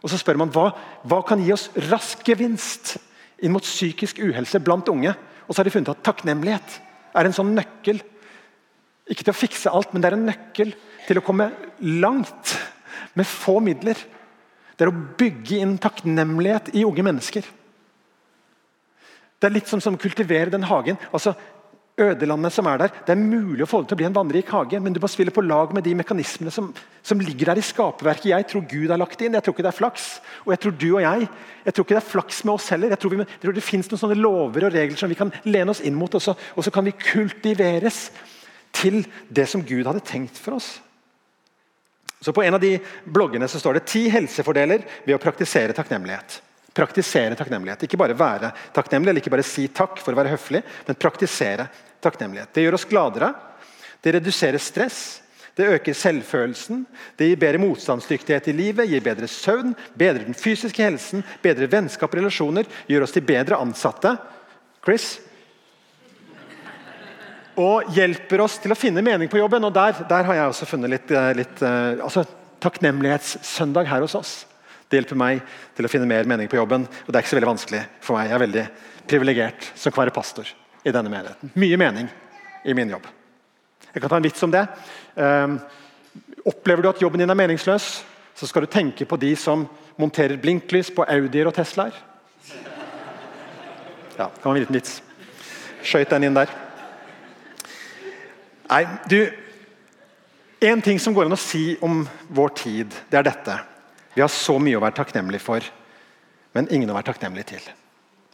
Og 0.02 0.10
så 0.10 0.18
spør 0.18 0.40
man 0.42 0.50
hva, 0.54 0.70
hva 1.06 1.20
kan 1.26 1.42
gi 1.42 1.52
oss 1.54 1.68
rask 1.90 2.22
gevinst 2.26 2.96
inn 3.42 3.54
mot 3.54 3.64
psykisk 3.64 4.20
uhelse 4.22 4.60
blant 4.62 4.88
unge. 4.90 5.14
Og 5.46 5.54
så 5.54 5.60
har 5.60 5.68
de 5.68 5.74
funnet 5.74 5.92
at 5.92 6.02
takknemlighet 6.06 6.78
er 7.18 7.28
en 7.28 7.36
sånn 7.36 7.54
nøkkel. 7.54 8.00
Ikke 9.10 9.26
til 9.26 9.34
å 9.34 9.38
fikse 9.38 9.70
alt, 9.70 9.92
men 9.92 10.02
det 10.02 10.10
er 10.10 10.18
en 10.18 10.28
nøkkel 10.30 10.74
til 11.06 11.18
å 11.18 11.24
komme 11.26 11.50
langt 12.02 12.54
med 13.18 13.28
få 13.28 13.58
midler. 13.62 13.98
Det 14.76 14.86
er 14.86 14.92
å 14.92 15.02
bygge 15.18 15.58
inn 15.62 15.76
takknemlighet 15.82 16.72
i 16.78 16.86
unge 16.86 17.04
mennesker. 17.06 17.46
Det 19.42 19.48
er 19.48 19.54
litt 19.56 19.70
som, 19.70 19.82
som 19.82 19.98
å 19.98 20.00
kultivere 20.00 20.54
den 20.54 20.66
hagen. 20.70 20.98
Altså, 21.10 21.34
ødelandet 22.00 22.54
som 22.54 22.66
er 22.70 22.78
der. 22.80 22.92
Det 23.04 23.12
er 23.12 23.20
mulig 23.20 23.66
å 23.66 23.68
få 23.68 23.82
det 23.82 23.90
til 23.90 23.96
å 23.98 24.00
bli 24.00 24.06
en 24.08 24.16
vannrik 24.16 24.48
hage, 24.54 24.80
men 24.80 24.94
du 24.94 25.00
må 25.02 25.10
spille 25.12 25.34
på 25.34 25.44
lag 25.44 25.74
med 25.76 25.84
de 25.84 25.92
mekanismene 25.98 26.52
som, 26.54 26.70
som 27.04 27.20
ligger 27.20 27.50
der 27.50 27.60
i 27.60 27.64
skaperverket. 27.66 28.30
Jeg 28.32 28.46
tror 28.48 28.64
Gud 28.70 28.92
har 28.94 29.00
lagt 29.00 29.20
inn, 29.20 29.36
jeg 29.36 29.44
tror 29.44 29.56
ikke 29.56 29.66
det 29.66 29.72
er 29.72 29.78
flaks. 29.78 30.06
Og 30.46 30.54
jeg 30.54 30.62
tror 30.62 30.76
du 30.80 30.88
og 30.94 31.02
jeg 31.04 31.28
jeg 31.62 31.74
tror 31.74 31.86
ikke 31.86 31.94
det 31.94 32.02
er 32.02 32.10
flaks 32.10 32.44
med 32.44 32.54
oss 32.54 32.68
heller. 32.72 32.90
Jeg 32.90 33.02
tror, 33.02 33.12
vi, 33.12 33.18
jeg 33.22 33.42
tror 33.44 33.54
det 33.54 33.64
finnes 33.64 33.90
noen 33.90 34.00
sånne 34.00 34.18
lover 34.18 34.66
og 34.66 34.74
regler 34.74 34.98
som 34.98 35.10
vi 35.12 35.18
kan 35.18 35.30
lene 35.46 35.70
oss 35.74 35.82
inn 35.86 35.98
mot, 35.98 36.14
og 36.16 36.22
så, 36.24 36.72
kan 36.74 36.86
vi 36.88 36.94
kultiveres 36.96 38.08
til 38.74 39.02
det 39.28 39.44
som 39.50 39.62
Gud 39.66 39.86
hadde 39.86 40.02
tenkt 40.06 40.40
for 40.40 40.56
oss. 40.58 40.74
Så 42.22 42.32
På 42.34 42.42
en 42.42 42.54
av 42.54 42.62
de 42.62 42.76
bloggene 43.04 43.46
så 43.50 43.60
står 43.60 43.78
det 43.78 43.88
ti 43.90 44.06
helsefordeler 44.10 44.82
ved 45.04 45.14
å 45.16 45.22
praktisere 45.22 45.74
takknemlighet. 45.76 46.40
Praktisere 46.72 47.36
takknemlighet. 47.36 47.84
Ikke 47.86 48.00
bare 48.00 48.16
være 48.16 48.52
takknemlig, 48.72 49.10
eller 49.10 49.22
ikke 49.24 49.34
bare 49.34 49.46
si 49.46 49.66
takk 49.68 49.98
for 50.00 50.14
å 50.14 50.20
være 50.22 50.32
høflig, 50.32 50.62
men 50.86 51.00
praktisere 51.00 51.68
takknemlighet. 52.02 52.52
Det 52.54 52.64
gjør 52.64 52.78
oss 52.78 52.88
gladere, 52.88 53.32
det 54.02 54.16
reduserer 54.16 54.62
stress, 54.62 55.02
det 55.56 55.68
øker 55.68 55.96
selvfølelsen, 55.96 56.86
det 57.18 57.28
gir 57.28 57.40
bedre 57.40 57.60
motstandsdyktighet 57.60 58.48
i 58.48 58.54
livet, 58.56 58.88
gir 58.88 59.04
bedre 59.04 59.28
søvn, 59.28 59.74
bedrer 60.00 60.24
den 60.24 60.36
fysiske 60.38 60.80
helsen, 60.80 61.20
bedre 61.44 61.68
vennskap 61.70 62.08
og 62.08 62.22
relasjoner, 62.22 62.70
gjør 62.88 63.04
oss 63.04 63.12
til 63.12 63.26
bedre 63.28 63.58
ansatte. 63.60 64.14
Chris? 64.82 65.18
Og 67.60 67.92
hjelper 67.92 68.40
oss 68.40 68.56
til 68.62 68.72
å 68.72 68.78
finne 68.78 69.04
mening 69.04 69.28
på 69.28 69.42
jobben. 69.42 69.64
og 69.68 69.74
Der, 69.76 69.92
der 70.08 70.24
har 70.24 70.38
jeg 70.38 70.54
også 70.54 70.70
funnet 70.70 70.94
litt, 70.94 71.10
eh, 71.12 71.34
litt 71.36 71.60
uh, 71.60 72.00
altså, 72.00 72.24
takknemlighetssøndag 72.64 73.90
her 73.92 74.06
hos 74.06 74.16
oss. 74.16 74.32
Det 74.92 74.98
hjelper 74.98 75.16
meg 75.16 75.38
til 75.72 75.86
å 75.88 75.88
finne 75.88 76.04
mer 76.04 76.26
mening 76.28 76.50
på 76.52 76.58
jobben. 76.58 76.82
og 76.84 77.06
det 77.08 77.16
er 77.16 77.24
ikke 77.24 77.30
så 77.30 77.36
veldig 77.38 77.48
vanskelig 77.48 77.78
for 78.04 78.18
meg. 78.18 78.26
Jeg 78.28 78.36
er 78.36 78.42
veldig 78.42 78.64
privilegert 79.08 79.68
som 79.72 79.92
kan 79.92 80.02
være 80.02 80.12
pastor 80.12 80.50
i 80.84 80.92
denne 80.92 81.08
menigheten. 81.08 81.52
Mye 81.56 81.78
mening 81.80 82.10
i 82.68 82.74
min 82.76 82.92
jobb. 82.92 83.06
Jeg 83.94 84.02
kan 84.02 84.12
ta 84.12 84.18
en 84.20 84.26
vits 84.26 84.44
om 84.44 84.52
det. 84.52 84.66
Um, 85.16 85.56
opplever 86.44 86.84
du 86.84 86.90
at 86.90 87.00
jobben 87.00 87.24
din 87.24 87.32
er 87.32 87.40
meningsløs, 87.40 87.88
så 88.36 88.50
skal 88.50 88.66
du 88.66 88.72
tenke 88.74 89.08
på 89.08 89.16
de 89.16 89.32
som 89.32 89.64
monterer 89.96 90.36
blinklys 90.36 90.92
på 90.92 91.08
Audier 91.08 91.48
og 91.48 91.56
Teslaer. 91.56 91.96
Ja, 94.18 94.28
det 94.28 94.44
være 94.44 94.52
en 94.58 94.60
liten 94.60 94.76
vits. 94.76 95.00
Skøyt 95.80 96.12
den 96.12 96.28
inn 96.28 96.36
der. 96.36 96.52
Nei, 98.68 98.84
du 99.08 99.22
En 100.62 100.78
ting 100.78 101.00
som 101.02 101.10
går 101.10 101.26
an 101.26 101.34
å 101.34 101.40
si 101.42 101.72
om 101.82 102.04
vår 102.30 102.52
tid, 102.54 102.92
det 103.10 103.18
er 103.18 103.24
dette. 103.26 103.56
Vi 104.14 104.20
har 104.20 104.32
så 104.32 104.58
mye 104.60 104.76
å 104.76 104.82
være 104.82 104.98
takknemlig 104.98 105.40
for, 105.42 105.64
men 106.52 106.68
ingen 106.74 106.90
å 106.92 106.96
være 106.96 107.12
takknemlig 107.12 107.46
til. 107.54 107.72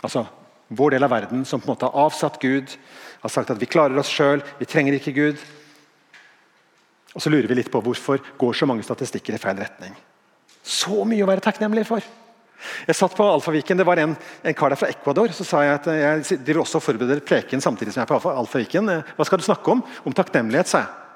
Altså, 0.02 0.26
Vår 0.68 0.92
del 0.92 1.06
av 1.06 1.12
verden 1.14 1.46
som 1.48 1.62
på 1.62 1.64
en 1.64 1.72
måte 1.72 1.88
har 1.88 2.02
avsatt 2.04 2.34
Gud, 2.42 2.74
har 3.22 3.32
sagt 3.32 3.48
at 3.54 3.60
vi 3.60 3.70
klarer 3.70 3.96
oss 3.96 4.10
sjøl, 4.12 4.42
vi 4.58 4.66
trenger 4.68 4.98
ikke 4.98 5.14
Gud. 5.16 5.40
Og 7.14 7.24
Så 7.24 7.32
lurer 7.32 7.48
vi 7.48 7.56
litt 7.56 7.70
på 7.72 7.80
hvorfor 7.80 8.20
går 8.36 8.52
så 8.52 8.68
mange 8.68 8.84
statistikker 8.84 9.32
i 9.32 9.40
feil 9.40 9.56
retning. 9.56 9.94
Så 10.60 11.06
mye 11.08 11.24
å 11.24 11.30
være 11.30 11.46
takknemlig 11.46 11.86
for! 11.88 12.04
Jeg 12.84 12.98
satt 12.98 13.14
på 13.16 13.24
Alfaviken, 13.24 13.78
Det 13.78 13.86
var 13.86 13.96
en, 14.02 14.16
en, 14.42 14.54
kar 14.54 14.74
der 14.74 14.76
fra 14.76 14.90
Ecuador. 14.92 15.32
Så 15.32 15.46
sa 15.46 15.62
jeg 15.64 15.78
at 15.78 15.88
jeg 15.88 16.40
driver 16.44 16.66
også 16.66 16.82
og 16.82 16.84
forbereder 16.84 17.24
preken 17.24 17.62
samtidig 17.64 17.94
som 17.94 18.02
jeg 18.02 18.10
er 18.10 18.20
på 18.20 18.32
Alfaviken. 18.34 18.92
Hva 19.16 19.24
skal 19.24 19.40
du 19.40 19.46
snakke 19.46 19.72
om? 19.72 19.82
Om 20.04 20.16
takknemlighet, 20.20 20.68
sa 20.68 20.82
jeg. 20.84 21.07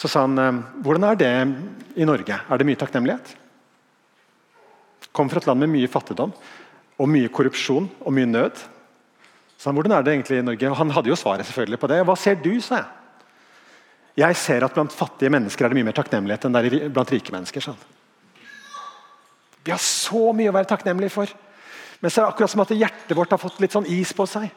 Så 0.00 0.08
sa 0.08 0.24
han 0.24 0.38
eh, 0.40 0.60
hvordan 0.80 1.04
er 1.10 1.20
det 1.20 1.34
i 2.00 2.08
Norge? 2.08 2.40
Er 2.40 2.60
det 2.60 2.66
mye 2.68 2.80
takknemlighet? 2.80 3.34
Kom 5.12 5.28
fra 5.28 5.42
et 5.42 5.48
land 5.48 5.60
med 5.60 5.72
mye 5.74 5.90
fattigdom 5.90 6.32
og 7.00 7.08
mye 7.10 7.32
korrupsjon 7.32 7.88
og 8.00 8.14
mye 8.14 8.28
nød. 8.28 8.62
Så 9.60 9.68
han, 9.68 9.76
hvordan 9.76 9.92
er 9.96 10.04
det 10.04 10.14
egentlig 10.14 10.40
i 10.40 10.46
Norge? 10.46 10.72
Han 10.78 10.92
hadde 10.96 11.12
jo 11.12 11.18
svaret 11.18 11.48
selvfølgelig 11.48 11.80
på 11.82 11.90
det. 11.92 12.00
Hva 12.08 12.16
ser 12.16 12.40
du, 12.40 12.52
sa 12.64 12.80
jeg. 12.80 12.96
Jeg 14.20 14.36
ser 14.36 14.64
at 14.64 14.74
blant 14.74 14.92
fattige 14.92 15.32
mennesker 15.32 15.64
er 15.64 15.72
det 15.72 15.78
mye 15.78 15.88
mer 15.88 15.96
takknemlighet 15.96 16.46
enn 16.46 16.56
det 16.56 16.80
blant 16.92 17.12
rike 17.12 17.34
mennesker. 17.34 17.64
Sånn. 17.64 17.78
Vi 19.64 19.72
har 19.72 19.80
så 19.84 20.32
mye 20.36 20.50
å 20.50 20.56
være 20.56 20.68
takknemlige 20.72 21.12
for. 21.14 21.32
Men 22.00 22.08
så 22.08 22.22
er 22.22 22.24
det 22.24 22.32
akkurat 22.32 22.52
som 22.52 22.64
at 22.64 22.72
hjertet 22.72 23.16
vårt 23.16 23.32
har 23.36 23.40
fått 23.40 23.60
litt 23.60 23.76
sånn 23.76 23.88
is 23.92 24.12
på 24.16 24.24
seg. 24.28 24.48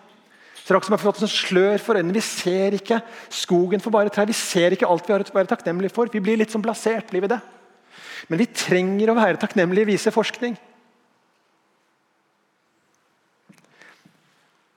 Akkurat 0.64 0.86
som 0.86 0.94
har 0.96 1.02
fått 1.02 1.22
en 1.26 1.28
slør 1.28 1.82
for 1.84 2.00
øynene. 2.00 2.16
Vi 2.16 2.24
ser 2.24 2.78
ikke 2.78 3.02
skogen 3.28 3.82
for 3.84 3.92
bare 3.92 4.12
trær. 4.14 4.30
Vi 4.30 4.36
ser 4.38 4.72
ikke 4.72 4.88
alt 4.88 5.04
vi 5.04 5.12
har 5.12 5.24
å 5.24 5.36
være 5.36 5.50
takknemlige 5.52 5.92
for. 5.92 6.08
Vi 6.08 6.22
blir 6.24 6.40
litt 6.40 6.54
sånn 6.54 6.64
blasert. 6.64 7.10
blir 7.12 7.26
vi 7.26 7.34
det. 7.34 7.40
Men 8.32 8.40
vi 8.40 8.48
trenger 8.48 9.12
å 9.12 9.18
være 9.18 9.42
takknemlige, 9.42 9.90
viser 9.92 10.16
forskning. 10.16 10.56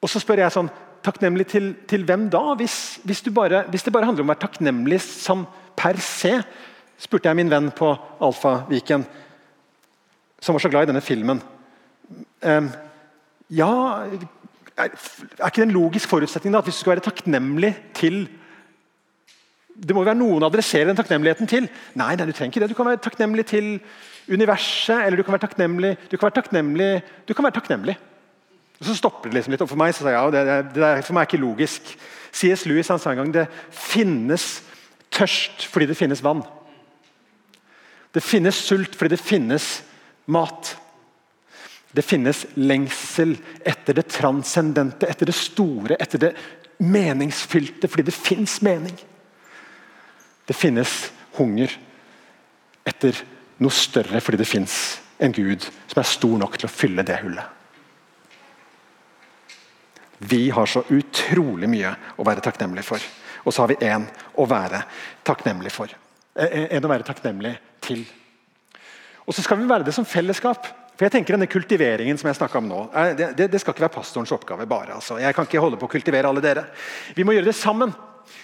Og 0.03 0.11
så 0.11 0.23
spør 0.23 0.45
jeg 0.45 0.55
sånn 0.55 0.73
Takknemlig 1.07 1.45
til, 1.47 1.69
til 1.87 2.03
hvem 2.03 2.25
da? 2.33 2.41
Hvis, 2.59 2.99
hvis, 3.07 3.21
bare, 3.31 3.61
hvis, 3.71 3.85
det 3.87 3.93
bare 3.95 4.09
handler 4.09 4.25
om 4.25 4.31
å 4.31 4.33
være 4.33 4.43
takknemlig 4.43 4.97
som 5.05 5.45
per 5.79 6.01
se, 6.03 6.33
spurte 6.99 7.31
jeg 7.31 7.39
min 7.39 7.53
venn 7.53 7.69
på 7.71 7.93
Alfa-Viken, 8.27 9.05
som 10.43 10.57
var 10.57 10.65
så 10.65 10.71
glad 10.73 10.89
i 10.89 10.91
denne 10.91 11.05
filmen. 11.05 11.39
Um, 12.43 12.73
ja 13.55 13.71
er, 14.77 14.91
er 14.93 15.47
ikke 15.49 15.63
det 15.63 15.69
en 15.69 15.77
logisk 15.77 16.11
forutsetning 16.11 16.55
da, 16.55 16.61
at 16.61 16.69
hvis 16.69 16.81
du 16.81 16.85
skal 16.85 16.97
være 16.97 17.07
takknemlig 17.09 17.73
til 17.97 18.27
Det 19.77 19.93
må 19.93 20.05
være 20.05 20.17
noen 20.17 20.41
å 20.41 20.49
adressere 20.49 20.89
den 20.89 20.97
takknemligheten 20.97 21.49
til. 21.51 21.67
Nei, 22.01 22.15
nei, 22.17 22.25
du 22.25 22.33
trenger 22.33 22.55
ikke 22.55 22.61
det. 22.63 22.71
Du 22.73 22.77
kan 22.79 22.87
være 22.89 23.03
takknemlig 23.05 23.45
til 23.51 23.67
universet, 24.33 25.03
eller 25.05 25.21
du 25.21 25.23
kan 25.23 25.37
være 25.37 25.45
takknemlig 25.45 25.91
Du 26.11 26.17
kan 26.17 26.31
være 26.31 26.39
takknemlig, 26.39 27.03
du 27.29 27.35
kan 27.35 27.45
være 27.45 27.59
takknemlig. 27.59 27.97
Og 28.81 28.87
Så 28.87 28.95
stopper 28.97 29.29
det 29.29 29.35
liksom 29.35 29.53
litt. 29.53 29.65
og 29.65 29.69
For 29.69 29.81
meg 29.81 29.95
så 29.95 30.05
sa 30.05 30.15
jeg, 30.15 30.17
ja, 30.17 30.31
det, 30.33 30.75
det, 30.75 30.85
er 30.85 31.03
for 31.05 31.17
meg 31.17 31.29
ikke 31.29 31.41
logisk. 31.45 31.93
C.S. 32.33 32.67
Lewis 32.67 32.89
han 32.93 33.01
sa 33.01 33.13
en 33.13 33.21
gang 33.21 33.35
det 33.35 33.47
finnes 33.73 34.63
tørst 35.13 35.69
fordi 35.73 35.87
det 35.93 35.97
finnes 35.97 36.25
vann. 36.25 36.43
Det 38.13 38.25
finnes 38.25 38.57
sult 38.57 38.97
fordi 38.97 39.13
det 39.13 39.21
finnes 39.21 39.69
mat. 40.27 40.77
Det 41.97 42.05
finnes 42.05 42.43
lengsel 42.61 43.33
etter 43.65 43.97
det 43.97 44.11
transcendente, 44.13 45.09
etter 45.09 45.31
det 45.31 45.37
store, 45.37 45.97
etter 45.97 46.21
det 46.27 46.33
meningsfylte, 46.85 47.89
fordi 47.89 48.05
det 48.11 48.15
fins 48.15 48.59
mening. 48.61 48.99
Det 50.45 50.57
finnes 50.57 50.93
hunger 51.39 51.73
etter 52.87 53.17
noe 53.65 53.73
større 53.73 54.21
fordi 54.21 54.43
det 54.43 54.49
fins 54.49 54.77
en 55.25 55.33
Gud 55.33 55.65
som 55.65 56.03
er 56.03 56.09
stor 56.11 56.37
nok 56.39 56.59
til 56.61 56.69
å 56.69 56.75
fylle 56.75 57.05
det 57.07 57.17
hullet. 57.25 57.55
Vi 60.19 60.47
har 60.53 60.69
så 60.69 60.85
utrolig 60.93 61.69
mye 61.69 61.97
å 62.17 62.25
være 62.25 62.45
takknemlig 62.45 62.85
for. 62.85 63.01
Og 63.45 63.55
så 63.55 63.65
har 63.65 63.73
vi 63.73 63.89
én 63.89 64.05
å 64.37 64.47
være 64.49 64.85
takknemlig 65.25 65.73
for. 65.73 65.93
Eh, 66.37 66.69
en 66.77 66.85
å 66.85 66.93
være 66.93 67.09
takknemlig 67.09 67.57
til. 67.85 68.05
Og 69.27 69.35
så 69.35 69.45
skal 69.45 69.61
vi 69.61 69.69
være 69.69 69.89
det 69.89 69.97
som 69.97 70.09
fellesskap. 70.09 70.69
For 70.97 71.05
jeg 71.05 71.13
tenker 71.13 71.37
denne 71.37 71.49
Kultiveringen 71.51 72.17
som 72.17 72.31
jeg 72.31 72.51
om 72.57 72.69
nå, 72.69 72.83
det, 73.19 73.51
det, 73.53 73.61
skal 73.61 73.75
ikke 73.75 73.85
være 73.85 73.97
pastorens 73.99 74.33
oppgave. 74.33 74.67
bare. 74.67 74.97
Altså. 74.97 75.19
Jeg 75.21 75.37
kan 75.37 75.45
ikke 75.45 75.61
holde 75.61 75.77
på 75.77 75.89
å 75.89 75.93
kultivere 75.93 76.29
alle 76.29 76.41
dere. 76.45 76.65
Vi 77.15 77.25
må 77.25 77.37
gjøre 77.37 77.51
det 77.51 77.57
sammen. 77.59 77.93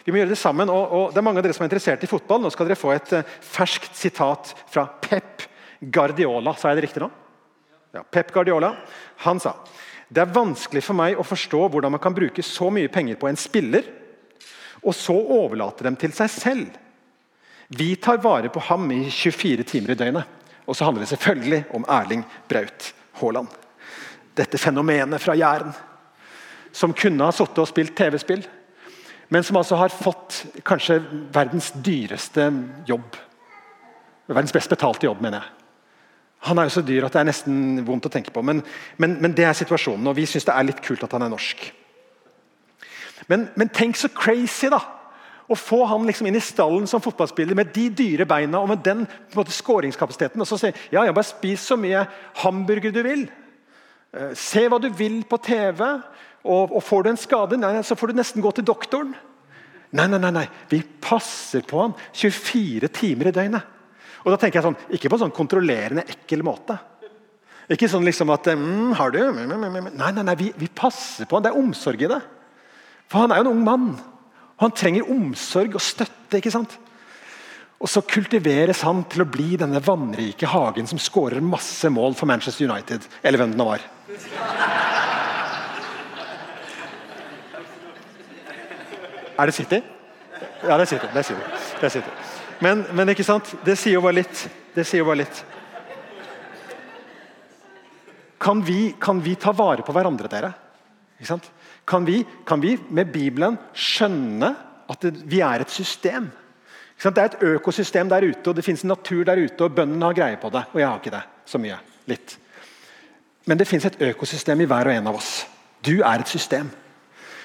Vi 0.05 0.13
må 0.13 0.21
gjøre 0.21 0.31
Det 0.31 0.39
sammen, 0.39 0.71
og, 0.71 0.93
og 0.93 1.07
det 1.11 1.19
er 1.19 1.25
mange 1.27 1.41
av 1.41 1.47
dere 1.47 1.57
som 1.57 1.65
er 1.65 1.71
interessert 1.71 2.05
i 2.05 2.11
fotball. 2.11 2.43
Nå 2.43 2.53
skal 2.55 2.69
dere 2.69 2.79
få 2.79 2.93
et 2.95 3.15
uh, 3.17 3.33
ferskt 3.43 3.97
sitat 3.99 4.53
fra 4.71 4.85
Pep 5.03 5.47
Guardiola. 5.81 6.55
Sa 6.59 6.71
jeg 6.71 6.79
det 6.79 6.85
riktig 6.87 7.03
nå? 7.03 7.09
Ja, 7.97 8.05
Pep 8.05 8.31
Guardiola. 8.35 8.75
Han 9.27 9.43
sa 9.43 9.57
det 10.13 10.21
er 10.21 10.35
vanskelig 10.35 10.83
for 10.85 10.99
meg 10.99 11.17
å 11.17 11.25
forstå 11.25 11.59
hvordan 11.73 11.95
man 11.95 12.01
kan 12.03 12.13
bruke 12.13 12.43
så 12.45 12.69
mye 12.75 12.91
penger 12.93 13.17
på 13.17 13.31
en 13.31 13.39
spiller, 13.41 13.87
og 14.85 14.93
så 14.93 15.15
overlate 15.17 15.87
dem 15.87 15.97
til 15.97 16.13
seg 16.13 16.29
selv. 16.35 16.75
Vi 17.73 17.95
tar 17.97 18.21
vare 18.21 18.51
på 18.53 18.61
ham 18.67 18.91
i 18.93 19.07
24 19.09 19.65
timer 19.71 19.95
i 19.95 19.97
døgnet. 19.97 20.42
Og 20.67 20.77
så 20.77 20.87
handler 20.87 21.05
det 21.05 21.13
selvfølgelig 21.13 21.65
om 21.75 21.87
Erling 21.89 22.25
Braut 22.49 22.93
Haaland. 23.21 23.49
Dette 24.37 24.59
fenomenet 24.59 25.21
fra 25.21 25.35
Jæren. 25.37 25.73
Som 26.73 26.95
kunne 26.97 27.25
ha 27.25 27.35
sittet 27.35 27.59
og 27.61 27.69
spilt 27.69 27.97
TV-spill, 27.97 28.47
men 29.33 29.45
som 29.45 29.57
altså 29.57 29.77
har 29.77 29.93
fått 29.93 30.39
kanskje 30.65 30.99
verdens 31.33 31.71
dyreste 31.85 32.47
jobb. 32.89 33.19
Verdens 34.29 34.53
best 34.53 34.73
betalte 34.73 35.07
jobb, 35.07 35.21
mener 35.21 35.41
jeg. 35.41 35.59
Han 36.49 36.59
er 36.59 36.67
jo 36.67 36.75
så 36.75 36.83
dyr 36.83 37.07
at 37.07 37.15
det 37.15 37.21
er 37.21 37.29
nesten 37.29 37.85
vondt 37.87 38.09
å 38.09 38.11
tenke 38.13 38.33
på, 38.35 38.43
men, 38.43 38.65
men, 38.99 39.15
men 39.23 39.35
det 39.37 39.45
er 39.47 39.57
situasjonen. 39.57 40.09
Og 40.11 40.17
vi 40.19 40.27
syns 40.27 40.49
det 40.49 40.57
er 40.57 40.67
litt 40.67 40.83
kult 40.85 41.05
at 41.07 41.13
han 41.15 41.27
er 41.27 41.33
norsk. 41.33 41.63
Men, 43.31 43.47
men 43.57 43.71
tenk 43.73 44.01
så 44.01 44.11
crazy, 44.13 44.73
da! 44.73 44.81
Å 45.53 45.59
få 45.59 45.83
han 45.91 46.07
liksom 46.09 46.29
inn 46.29 46.39
i 46.39 46.45
stallen 46.45 46.89
som 46.89 47.03
fotballspiller 47.05 47.59
med 47.59 47.73
de 47.75 47.89
dyre 47.93 48.27
beina 48.29 48.63
og 48.63 48.71
med 48.71 48.83
den 48.87 49.05
måte, 49.37 49.53
skåringskapasiteten. 49.53 50.41
Og 50.41 50.49
så 50.49 50.59
si 50.61 50.71
ja, 50.95 51.05
ja, 51.05 51.13
bare 51.13 51.29
spis 51.29 51.67
så 51.69 51.77
mye 51.81 52.07
hamburger 52.41 52.95
du 52.95 53.03
vil. 53.05 53.27
Eh, 54.17 54.33
se 54.39 54.65
hva 54.69 54.81
du 54.81 54.89
vil 54.97 55.21
på 55.29 55.41
TV. 55.45 55.85
Og, 56.43 56.73
og 56.73 56.81
får 56.83 57.05
du 57.05 57.13
en 57.13 57.21
skade, 57.21 57.59
nei, 57.61 57.77
så 57.87 57.95
får 57.99 58.11
du 58.11 58.19
nesten 58.19 58.43
gå 58.43 58.51
til 58.57 58.67
doktoren. 58.67 59.13
Nei, 59.93 60.07
nei, 60.09 60.19
nei, 60.19 60.33
nei. 60.33 60.47
Vi 60.71 60.81
passer 61.05 61.65
på 61.69 61.83
han 61.83 61.93
24 62.17 62.89
timer 62.97 63.29
i 63.29 63.35
døgnet. 63.37 63.69
Og 64.23 64.33
da 64.33 64.39
tenker 64.39 64.61
jeg 64.61 64.67
sånn, 64.71 64.81
Ikke 64.97 65.11
på 65.11 65.19
en 65.19 65.27
sånn 65.27 65.37
kontrollerende, 65.37 66.07
ekkel 66.09 66.45
måte. 66.47 66.79
Ikke 67.71 67.89
sånn 67.91 68.07
liksom 68.07 68.31
at 68.35 68.49
mm, 68.59 68.95
har 68.99 69.13
du? 69.15 69.21
Nei, 69.33 70.11
nei, 70.11 70.25
nei 70.25 70.37
vi, 70.39 70.49
vi, 70.59 70.69
passer 70.69 71.29
på 71.29 71.39
han. 71.39 71.45
Det 71.45 71.53
er 71.53 71.61
omsorg 71.61 72.03
i 72.03 72.11
det. 72.11 72.21
For 73.11 73.23
han 73.23 73.35
er 73.35 73.41
jo 73.41 73.47
en 73.47 73.53
ung 73.53 73.63
mann. 73.67 73.87
Han 74.63 74.75
trenger 74.79 75.11
omsorg 75.11 75.75
og 75.75 75.83
støtte. 75.83 76.39
ikke 76.39 76.53
sant? 76.55 76.79
Og 77.83 77.91
så 77.91 78.05
kultiveres 78.07 78.85
han 78.87 79.03
til 79.11 79.25
å 79.25 79.27
bli 79.27 79.57
denne 79.59 79.83
vannrike 79.83 80.47
hagen 80.47 80.87
som 80.87 81.01
skårer 81.03 81.43
masse 81.43 81.91
mål 81.91 82.15
for 82.15 82.31
Manchester 82.31 82.71
United. 82.71 83.09
Eller 83.27 83.43
hvem 83.43 83.55
det 83.55 83.59
nå 83.59 83.67
var. 83.73 83.83
Er 89.43 89.51
det 89.51 89.57
City? 89.57 89.81
Ja, 90.63 90.77
det 90.77 90.85
er 90.85 90.91
City. 90.93 91.09
Det 91.11 91.19
er 91.19 91.27
City. 91.27 91.49
Det 91.81 91.89
er 91.89 91.95
City. 91.97 92.13
Men, 92.63 92.85
men, 92.95 93.11
ikke 93.11 93.27
sant? 93.27 93.51
Det 93.67 93.75
sier 93.81 93.97
jo 93.97 94.05
bare 94.05 94.21
litt. 94.21 94.45
Det 94.77 94.85
sier 94.87 95.03
jo 95.03 95.09
bare 95.09 95.25
litt. 95.25 95.43
Kan 98.43 98.63
vi, 98.63 98.93
kan 99.01 99.19
vi 99.23 99.35
ta 99.35 99.51
vare 99.57 99.83
på 99.83 99.95
hverandre, 99.95 100.31
dere? 100.31 100.53
Kan 101.87 102.07
vi, 102.07 102.23
kan 102.47 102.63
vi, 102.63 102.77
med 102.91 103.11
Bibelen 103.13 103.59
skjønne 103.75 104.53
at 104.91 105.03
det, 105.03 105.17
vi 105.27 105.41
er 105.43 105.65
et 105.65 105.71
system? 105.71 106.31
Det 107.03 107.19
er 107.19 107.33
et 107.33 107.43
økosystem 107.57 108.09
der 108.09 108.23
ute, 108.29 108.51
og 108.51 108.57
det 108.57 108.65
fins 108.65 108.85
en 108.85 108.93
natur 108.93 109.25
der 109.27 109.41
ute, 109.43 109.65
og 109.65 109.75
bøndene 109.75 110.07
har 110.07 110.15
greie 110.15 110.39
på 110.39 110.51
det. 110.55 110.63
Og 110.73 110.79
jeg 110.79 110.89
har 110.89 111.01
ikke 111.01 111.15
det 111.17 111.23
så 111.51 111.59
mye. 111.59 111.79
Litt. 112.07 112.37
Men 113.51 113.59
det 113.59 113.67
fins 113.67 113.87
et 113.89 113.99
økosystem 114.07 114.61
i 114.63 114.69
hver 114.71 114.87
og 114.87 114.95
en 114.95 115.11
av 115.11 115.19
oss. 115.19 115.33
Du 115.83 115.97
er 115.99 116.23
et 116.23 116.31
system. 116.31 116.71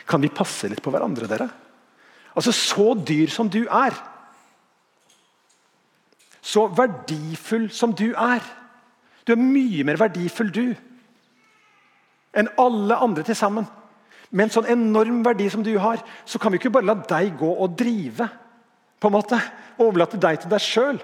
Kan 0.08 0.22
vi 0.22 0.29
passe 0.29 0.70
litt 0.70 0.84
på 0.86 0.94
hverandre, 0.94 1.29
dere? 1.29 1.50
Altså, 2.38 2.51
Så 2.51 2.94
dyr 3.08 3.27
som 3.34 3.50
du 3.50 3.63
er, 3.65 3.98
så 6.48 6.67
verdifull 6.72 7.72
som 7.72 7.94
du 7.94 8.13
er. 8.13 8.44
Du 9.27 9.34
er 9.34 9.41
mye 9.41 9.84
mer 9.84 9.98
verdifull, 10.00 10.51
du, 10.53 10.75
enn 12.38 12.50
alle 12.62 12.96
andre 13.03 13.25
til 13.27 13.36
sammen. 13.36 13.65
Med 14.31 14.48
en 14.48 14.53
sånn 14.57 14.72
enorm 14.74 15.22
verdi 15.25 15.48
som 15.51 15.63
du 15.63 15.72
har, 15.79 16.01
så 16.27 16.39
kan 16.41 16.51
vi 16.51 16.60
ikke 16.60 16.74
bare 16.74 16.89
la 16.89 16.98
deg 17.00 17.38
gå 17.39 17.48
og 17.48 17.77
drive. 17.79 18.27
på 19.00 19.07
en 19.07 19.13
måte, 19.13 19.38
og 19.77 19.91
Overlate 19.91 20.17
deg 20.17 20.39
til 20.41 20.50
deg 20.50 20.62
sjøl. 20.63 21.00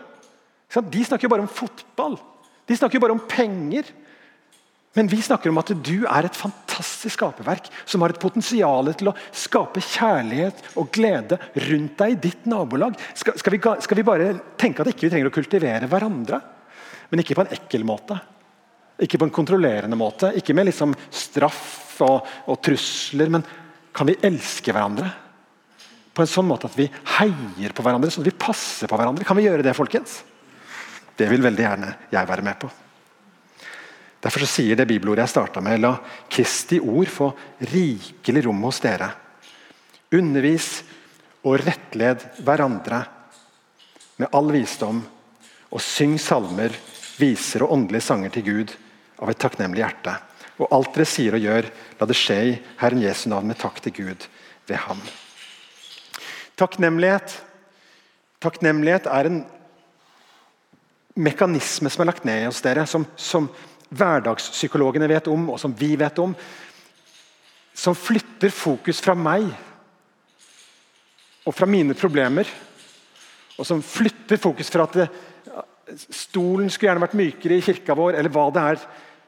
De 0.74 1.03
snakker 1.06 1.27
jo 1.27 1.30
bare 1.30 1.46
om 1.46 1.51
fotball. 1.51 2.18
De 2.65 2.75
snakker 2.75 2.98
jo 2.98 3.03
bare 3.03 3.13
om 3.13 3.27
penger. 3.30 3.86
Men 4.94 5.10
vi 5.10 5.22
snakker 5.25 5.50
om 5.50 5.58
at 5.58 5.72
du 5.86 6.06
er 6.06 6.27
et 6.27 6.38
fantastisk 6.38 7.18
skaperverk 7.18 7.70
som 7.86 8.03
har 8.06 8.13
et 8.13 8.22
potensial 8.22 8.92
til 8.98 9.10
å 9.10 9.15
skape 9.34 9.82
kjærlighet 9.82 10.75
og 10.77 10.92
glede 10.94 11.39
rundt 11.65 11.98
deg 12.01 12.13
i 12.13 12.20
ditt 12.27 12.46
nabolag. 12.50 12.98
Skal, 13.18 13.38
skal, 13.42 13.56
vi, 13.56 13.62
skal 13.86 14.00
vi, 14.00 14.06
bare 14.06 14.30
tenke 14.62 14.84
at 14.84 14.92
ikke 14.92 15.08
vi 15.08 15.13
trenger 15.15 15.32
å 15.32 15.34
kultivere 15.34 15.89
hverandre? 15.89 16.42
Men 17.10 17.24
ikke 17.24 17.38
på 17.39 17.46
en 17.46 17.56
ekkel 17.58 17.86
måte. 17.86 18.20
Ikke 19.03 19.19
på 19.19 19.27
en 19.27 19.36
kontrollerende 19.36 20.00
måte. 20.00 20.31
Ikke 20.39 20.55
med 20.55 20.69
liksom 20.69 20.95
straff 21.12 22.00
og, 22.03 22.24
og 22.50 22.62
trusler. 22.63 23.31
Men 23.33 23.45
kan 23.93 24.10
vi 24.10 24.17
elske 24.24 24.74
hverandre? 24.74 25.10
På 26.13 26.24
en 26.24 26.29
sånn 26.29 26.48
måte 26.48 26.69
at 26.69 26.77
vi 26.77 26.86
heier 27.17 27.74
på 27.74 27.83
hverandre, 27.86 28.12
sånn 28.13 28.25
at 28.25 28.29
vi 28.29 28.38
passer 28.38 28.89
på 28.89 28.98
hverandre. 29.00 29.25
Kan 29.25 29.38
vi 29.39 29.48
gjøre 29.48 29.65
det, 29.65 29.74
folkens? 29.77 30.22
Det 31.17 31.27
vil 31.29 31.43
veldig 31.45 31.65
gjerne 31.65 31.91
jeg 32.13 32.29
være 32.29 32.45
med 32.45 32.60
på. 32.62 32.69
Derfor 34.24 34.45
sier 34.48 34.77
det 34.79 34.88
bibelordet 34.88 35.25
jeg 35.25 35.33
starta 35.33 35.62
med, 35.62 35.81
la 35.83 35.98
Kristi 36.31 36.79
ord 36.79 37.10
få 37.12 37.27
rikelig 37.74 38.45
rom 38.45 38.62
hos 38.63 38.79
dere. 38.86 39.10
Undervis 40.15 40.69
og 41.43 41.60
rettled 41.60 42.24
hverandre 42.45 43.01
med 44.22 44.29
all 44.38 44.53
visdom, 44.53 45.01
og 45.74 45.81
syng 45.81 46.15
salmer, 46.22 46.72
viser 47.17 47.65
og 47.65 47.74
åndelige 47.75 48.05
sanger 48.05 48.31
til 48.33 48.45
Gud 48.45 48.74
av 49.24 49.32
et 49.32 49.39
takknemlig 49.39 49.82
hjerte. 49.82 50.13
Og 50.62 50.70
alt 50.75 50.94
dere 50.94 51.08
sier 51.10 51.38
og 51.38 51.44
gjør, 51.44 51.68
la 52.00 52.08
det 52.10 52.18
skje 52.20 52.39
i 52.51 52.53
Herren 52.82 53.01
Jesu 53.01 53.25
navn 53.32 53.50
med 53.50 53.60
takk 53.62 53.80
til 53.84 53.96
Gud 53.96 54.27
ved 54.70 54.80
ham. 54.86 55.01
Takknemlighet, 56.60 57.39
takknemlighet 58.44 59.10
er 59.10 59.30
en 59.30 59.39
mekanisme 61.15 61.89
som 61.94 62.03
er 62.03 62.12
lagt 62.12 62.27
ned 62.27 62.46
hos 62.46 62.62
dere, 62.65 62.86
som, 62.89 63.06
som 63.18 63.50
hverdagspsykologene 63.94 65.10
vet 65.10 65.30
om, 65.32 65.50
og 65.53 65.60
som 65.62 65.74
vi 65.77 65.94
vet 66.00 66.20
om, 66.22 66.36
som 67.74 67.98
flytter 67.98 68.53
fokus 68.53 69.01
fra 69.01 69.15
meg 69.18 69.48
og 71.44 71.56
fra 71.56 71.68
mine 71.68 71.96
problemer, 71.98 72.48
og 73.58 73.65
som 73.68 73.82
flytter 73.86 74.39
fokus 74.42 74.70
fra 74.74 74.86
at 74.88 75.00
det, 75.01 75.08
stolen 76.13 76.70
skulle 76.72 76.92
gjerne 76.92 77.03
vært 77.03 77.18
mykere 77.18 77.58
i 77.58 77.65
kirka 77.65 77.96
vår, 77.98 78.18
eller 78.18 78.34
hva 78.34 78.46
det 78.53 78.63
er 78.63 78.86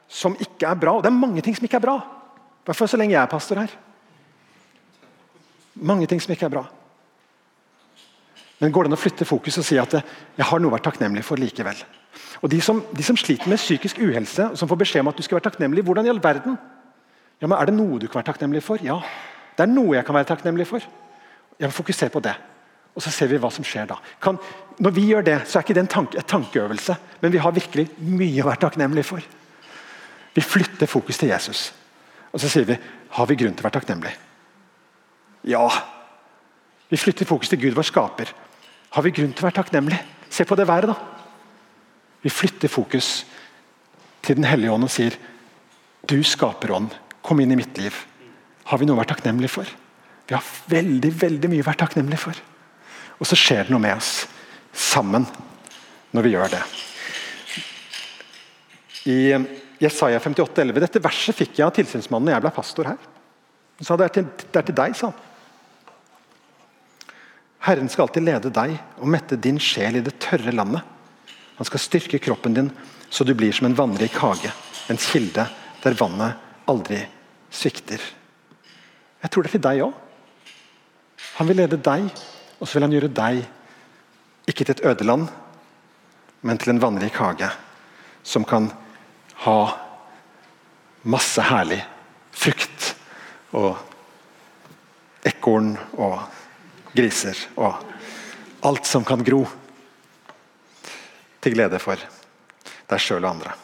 som 0.08 0.36
ikke 0.38 0.68
er 0.68 0.78
bra. 0.78 0.96
Og 0.96 1.04
det 1.04 1.10
er 1.10 1.18
mange 1.18 1.42
ting 1.44 1.56
som 1.56 1.66
ikke 1.66 1.80
er 1.80 1.86
bra. 1.86 1.96
I 1.98 2.66
hvert 2.66 2.90
så 2.90 2.98
lenge 2.98 3.14
jeg 3.14 3.22
er 3.22 3.30
pastor 3.30 3.60
her. 3.60 3.74
Mange 5.76 6.06
ting 6.10 6.22
som 6.22 6.32
ikke 6.32 6.48
er 6.48 6.54
bra. 6.56 6.64
Men 8.58 8.72
går 8.72 8.86
det 8.86 8.90
an 8.90 8.96
å 8.96 9.00
flytte 9.00 9.28
fokus 9.28 9.58
og 9.60 9.66
si 9.68 9.76
at 9.78 9.98
jeg 9.98 10.46
har 10.48 10.62
noe 10.62 10.72
å 10.72 10.76
være 10.76 10.86
takknemlig 10.88 11.24
for 11.26 11.40
likevel? 11.40 11.76
Og 12.40 12.50
de 12.52 12.60
som, 12.64 12.80
de 12.96 13.04
som, 13.04 13.16
sliter 13.16 13.50
med 13.52 13.60
psykisk 13.60 14.00
uhelse, 14.00 14.50
og 14.52 14.58
som 14.58 14.68
får 14.70 14.80
beskjed 14.80 15.04
om 15.04 15.10
at 15.12 15.18
du 15.18 15.24
skal 15.24 15.38
være 15.38 15.50
takknemlig, 15.50 15.84
hvordan 15.84 16.08
i 16.08 16.12
all 16.12 16.22
verden? 16.22 16.56
Ja, 17.40 17.48
men 17.48 17.58
Er 17.58 17.68
det 17.68 17.76
noe 17.76 18.00
du 18.00 18.08
kan 18.08 18.22
være 18.22 18.32
takknemlig 18.32 18.62
for? 18.64 18.80
Ja, 18.80 18.96
det 19.56 19.66
er 19.66 19.72
noe 19.72 19.96
jeg 19.98 20.06
kan 20.08 20.16
være 20.16 20.30
takknemlig 20.32 20.66
for. 20.68 20.84
Jeg 21.58 21.68
vil 21.68 21.76
fokusere 21.76 22.12
på 22.12 22.24
det. 22.24 22.34
Og 22.96 23.04
så 23.04 23.12
ser 23.12 23.28
vi 23.28 23.36
hva 23.40 23.50
som 23.52 23.64
skjer 23.64 23.88
da. 23.90 23.98
Kan, 24.24 24.38
når 24.80 24.94
vi 24.96 25.04
gjør 25.10 25.24
det, 25.24 25.36
så 25.44 25.58
er 25.58 25.66
ikke 25.66 25.76
det 25.76 25.84
en 25.84 25.92
tanke, 25.92 26.16
et 26.16 26.28
tankeøvelse, 26.28 26.96
men 27.20 27.32
vi 27.32 27.42
har 27.44 27.52
virkelig 27.52 27.90
mye 28.00 28.40
å 28.40 28.48
være 28.48 28.62
takknemlig 28.64 29.04
for. 29.04 29.24
Vi 30.36 30.44
flytter 30.44 30.86
fokus 30.86 31.18
til 31.18 31.32
Jesus. 31.32 31.70
Og 32.32 32.42
så 32.42 32.50
sier 32.52 32.68
vi 32.68 32.76
har 33.16 33.28
vi 33.30 33.38
grunn 33.40 33.54
til 33.56 33.64
å 33.64 33.68
være 33.68 33.78
takknemlige. 33.78 34.18
Ja. 35.48 35.64
Vi 36.90 36.98
flytter 37.00 37.28
fokus 37.28 37.48
til 37.48 37.62
Gud, 37.62 37.76
vår 37.78 37.88
skaper. 37.88 38.32
Har 38.92 39.06
vi 39.06 39.14
grunn 39.16 39.32
til 39.32 39.44
å 39.44 39.48
være 39.48 39.62
takknemlige? 39.62 40.02
Se 40.28 40.44
på 40.44 40.58
det 40.58 40.68
været, 40.68 40.92
da. 40.92 40.96
Vi 42.20 42.32
flytter 42.32 42.68
fokus 42.68 43.24
til 44.26 44.36
Den 44.36 44.44
hellige 44.44 44.72
ånd 44.74 44.84
og 44.84 44.90
sier 44.90 45.14
Du 46.10 46.18
skaper 46.26 46.72
ånd, 46.74 46.90
kom 47.22 47.40
inn 47.40 47.52
i 47.54 47.58
mitt 47.58 47.78
liv. 47.78 47.94
Har 48.66 48.78
vi 48.78 48.86
noe 48.86 48.98
å 48.98 49.00
være 49.00 49.14
takknemlige 49.14 49.54
for? 49.54 49.70
Vi 50.26 50.34
har 50.34 50.54
veldig 50.68 51.12
veldig 51.20 51.50
mye 51.50 51.62
å 51.62 51.66
være 51.68 51.80
takknemlige 51.84 52.20
for. 52.20 52.40
Og 53.18 53.28
så 53.30 53.38
skjer 53.38 53.64
det 53.64 53.74
noe 53.74 53.82
med 53.82 53.96
oss 53.96 54.26
sammen 54.76 55.24
når 56.12 56.26
vi 56.26 56.32
gjør 56.34 56.52
det. 56.56 56.62
I 59.06 59.18
Jesaja 59.82 60.20
58, 60.20 60.62
11, 60.62 60.80
Dette 60.80 61.02
verset 61.04 61.36
fikk 61.36 61.58
jeg 61.58 61.66
av 61.66 61.74
tilsynsmannen 61.76 62.30
da 62.30 62.36
jeg 62.36 62.44
ble 62.46 62.52
pastor 62.56 62.88
her. 62.88 63.00
Han 63.76 63.88
sa 63.88 63.96
det 63.98 64.06
er 64.08 64.14
til, 64.14 64.28
det 64.40 64.60
er 64.60 64.68
til 64.70 64.78
deg, 64.78 64.96
sa 64.96 65.10
han. 65.10 65.24
Herren 67.66 67.90
skal 67.90 68.06
alltid 68.06 68.24
lede 68.24 68.52
deg 68.54 68.76
og 69.02 69.10
mette 69.10 69.38
din 69.42 69.58
sjel 69.60 69.98
i 69.98 70.04
det 70.06 70.14
tørre 70.22 70.54
landet. 70.54 70.84
Han 71.58 71.66
skal 71.66 71.82
styrke 71.82 72.20
kroppen 72.22 72.54
din 72.56 72.70
så 73.10 73.24
du 73.24 73.34
blir 73.34 73.52
som 73.52 73.66
en 73.68 73.76
vannrik 73.76 74.16
hage, 74.20 74.50
en 74.90 75.00
kilde 75.00 75.46
der 75.82 75.98
vannet 75.98 76.68
aldri 76.68 77.00
svikter. 77.50 78.00
Jeg 79.22 79.30
tror 79.30 79.42
det 79.42 79.50
er 79.50 79.56
til 79.56 79.66
deg 79.66 79.84
òg. 79.86 79.94
Han 81.38 81.48
vil 81.48 81.60
lede 81.60 81.78
deg, 81.80 82.08
og 82.60 82.66
så 82.66 82.76
vil 82.76 82.86
han 82.86 82.94
gjøre 82.96 83.12
deg 83.12 83.42
ikke 84.46 84.64
til 84.64 84.74
et 84.76 84.84
ødeland, 84.92 85.28
men 86.46 86.58
til 86.60 86.74
en 86.74 86.82
vannrik 86.82 87.16
hage 87.18 87.48
som 88.26 88.44
kan 88.46 88.70
ha 89.44 89.60
masse 91.06 91.42
herlig 91.42 91.82
frukt 92.36 92.92
og 93.56 93.76
ekorn 95.26 95.74
og 95.98 96.18
griser 96.96 97.38
og 97.56 97.82
alt 98.66 98.88
som 98.88 99.04
kan 99.06 99.22
gro. 99.24 99.44
Til 101.42 101.54
glede 101.54 101.78
for 101.82 102.00
deg 102.86 103.02
sjøl 103.02 103.22
og 103.22 103.30
andre. 103.36 103.54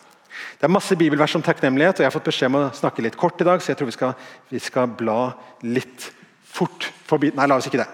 Det 0.58 0.68
er 0.68 0.74
masse 0.76 0.94
bibelvers 0.94 1.34
om 1.34 1.42
takknemlighet, 1.42 1.98
og 1.98 2.04
jeg 2.04 2.06
har 2.06 2.14
fått 2.14 2.28
beskjed 2.28 2.50
om 2.52 2.58
å 2.60 2.66
snakke 2.76 3.02
litt 3.02 3.18
kort 3.18 3.40
i 3.42 3.46
dag, 3.46 3.62
så 3.62 3.72
jeg 3.72 3.80
tror 3.80 3.88
vi 3.88 3.96
skal, 3.96 4.12
vi 4.50 4.60
skal 4.62 4.92
bla 4.98 5.32
litt 5.66 6.06
fort 6.52 6.86
forbi 7.08 7.32
Nei, 7.34 7.48
la 7.50 7.56
oss 7.58 7.66
ikke 7.66 7.80
det. 7.80 7.88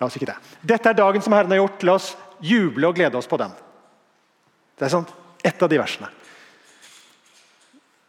La 0.00 0.08
oss 0.08 0.16
ikke 0.18 0.28
det. 0.28 0.36
Dette 0.60 0.92
er 0.92 0.98
dagen 0.98 1.24
som 1.24 1.32
Herren 1.36 1.52
har 1.54 1.62
gjort. 1.62 1.86
La 1.88 1.96
oss 1.96 2.10
juble 2.44 2.90
og 2.90 2.96
glede 2.96 3.16
oss 3.16 3.28
på 3.30 3.38
den. 3.40 3.54
Det 4.76 4.88
er 4.88 4.92
sånn, 4.92 5.08
Ett 5.40 5.62
av 5.64 5.70
de 5.72 5.78
versene. 5.80 6.10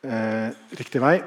Eh, 0.02 0.50
riktig 0.78 1.02
vei. 1.02 1.20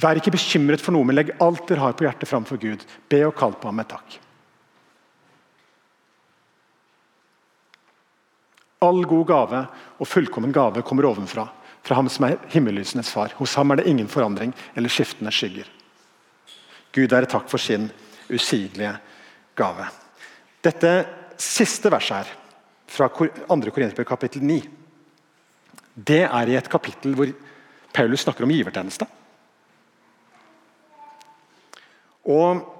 Vær 0.00 0.18
ikke 0.20 0.32
bekymret 0.34 0.82
for 0.84 0.94
noe, 0.94 1.06
men 1.08 1.16
legg 1.16 1.32
alt 1.40 1.64
dere 1.68 1.86
har 1.86 1.94
på 1.96 2.04
hjertet 2.04 2.28
framfor 2.28 2.60
Gud. 2.60 2.84
Be 3.08 3.22
og 3.26 3.34
kall 3.36 3.56
på 3.56 3.70
ham 3.70 3.80
med 3.80 3.88
takk. 3.90 4.18
All 8.84 9.02
god 9.04 9.26
gave 9.28 9.62
og 10.00 10.08
fullkommen 10.08 10.52
gave 10.56 10.84
kommer 10.86 11.08
ovenfra, 11.08 11.46
fra 11.84 11.96
ham 11.98 12.08
som 12.12 12.28
er 12.28 12.38
himmellysenes 12.52 13.10
far. 13.12 13.34
Hos 13.36 13.56
ham 13.60 13.72
er 13.72 13.80
det 13.80 13.88
ingen 13.90 14.08
forandring 14.08 14.54
eller 14.76 14.92
skiftende 14.92 15.32
skygger. 15.32 15.68
Gud 16.92 17.12
være 17.12 17.28
takk 17.28 17.48
for 17.48 17.60
sin 17.60 17.90
usigelige 18.30 18.94
gave. 19.56 19.88
Dette 20.64 20.92
siste 21.40 21.92
verset 21.92 22.16
her, 22.20 22.36
fra 22.90 23.08
2. 23.08 23.28
Korinterbrev 23.48 24.08
kapittel 24.08 24.42
9, 24.42 24.60
det 25.94 26.22
er 26.26 26.50
i 26.50 26.58
et 26.58 26.68
kapittel 26.70 27.14
hvor 27.18 27.32
Paulus 27.94 28.22
snakker 28.24 28.46
om 28.46 28.52
givertjeneste. 28.54 29.06
Og 32.30 32.76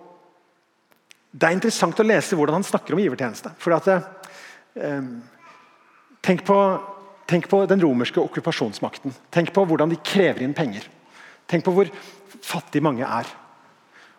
Det 1.30 1.46
er 1.46 1.54
interessant 1.54 2.00
å 2.02 2.02
lese 2.02 2.34
hvordan 2.34 2.56
han 2.58 2.64
snakker 2.66 2.96
om 2.96 2.98
givertjeneste. 2.98 3.52
For 3.62 3.70
at, 3.76 3.86
eh, 3.86 5.04
tenk, 6.26 6.42
på, 6.42 6.56
tenk 7.30 7.46
på 7.46 7.60
den 7.70 7.78
romerske 7.80 8.18
okkupasjonsmakten. 8.18 9.14
Tenk 9.30 9.52
på 9.54 9.62
hvordan 9.62 9.92
de 9.92 10.00
krever 10.02 10.42
inn 10.42 10.56
penger. 10.58 10.88
Tenk 11.46 11.62
på 11.62 11.70
hvor 11.76 11.92
fattige 12.42 12.82
mange 12.82 13.06
er. 13.06 13.30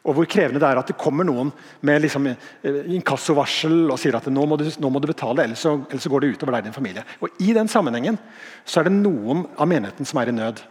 Og 0.01 0.15
hvor 0.17 0.25
krevende 0.25 0.57
det 0.57 0.65
er 0.65 0.79
at 0.81 0.89
det 0.89 0.97
kommer 0.97 1.25
noen 1.27 1.51
med 1.85 2.01
liksom, 2.01 2.25
eh, 2.31 2.79
inkassovarsel 2.95 3.91
og 3.93 3.99
sier 4.01 4.17
at 4.17 4.29
nå 4.33 4.45
må 4.49 4.57
du, 4.57 4.65
nå 4.81 4.89
må 4.89 5.01
du 5.01 5.05
betale, 5.11 5.45
ellers 5.45 5.61
så, 5.61 5.75
ellers 5.91 6.07
så, 6.07 6.09
går 6.09 6.23
det 6.23 6.31
utover 6.33 6.55
deg 6.55 6.63
og 6.63 6.69
din 6.69 6.77
familie. 6.77 7.03
Og 7.21 7.43
I 7.45 7.53
den 7.53 7.69
sammenhengen 7.69 8.17
så 8.65 8.81
er 8.81 8.89
det 8.89 8.95
noen 8.97 9.45
av 9.53 9.69
menigheten 9.69 10.09
som 10.09 10.21
er 10.21 10.31
i 10.31 10.35
nød. 10.35 10.63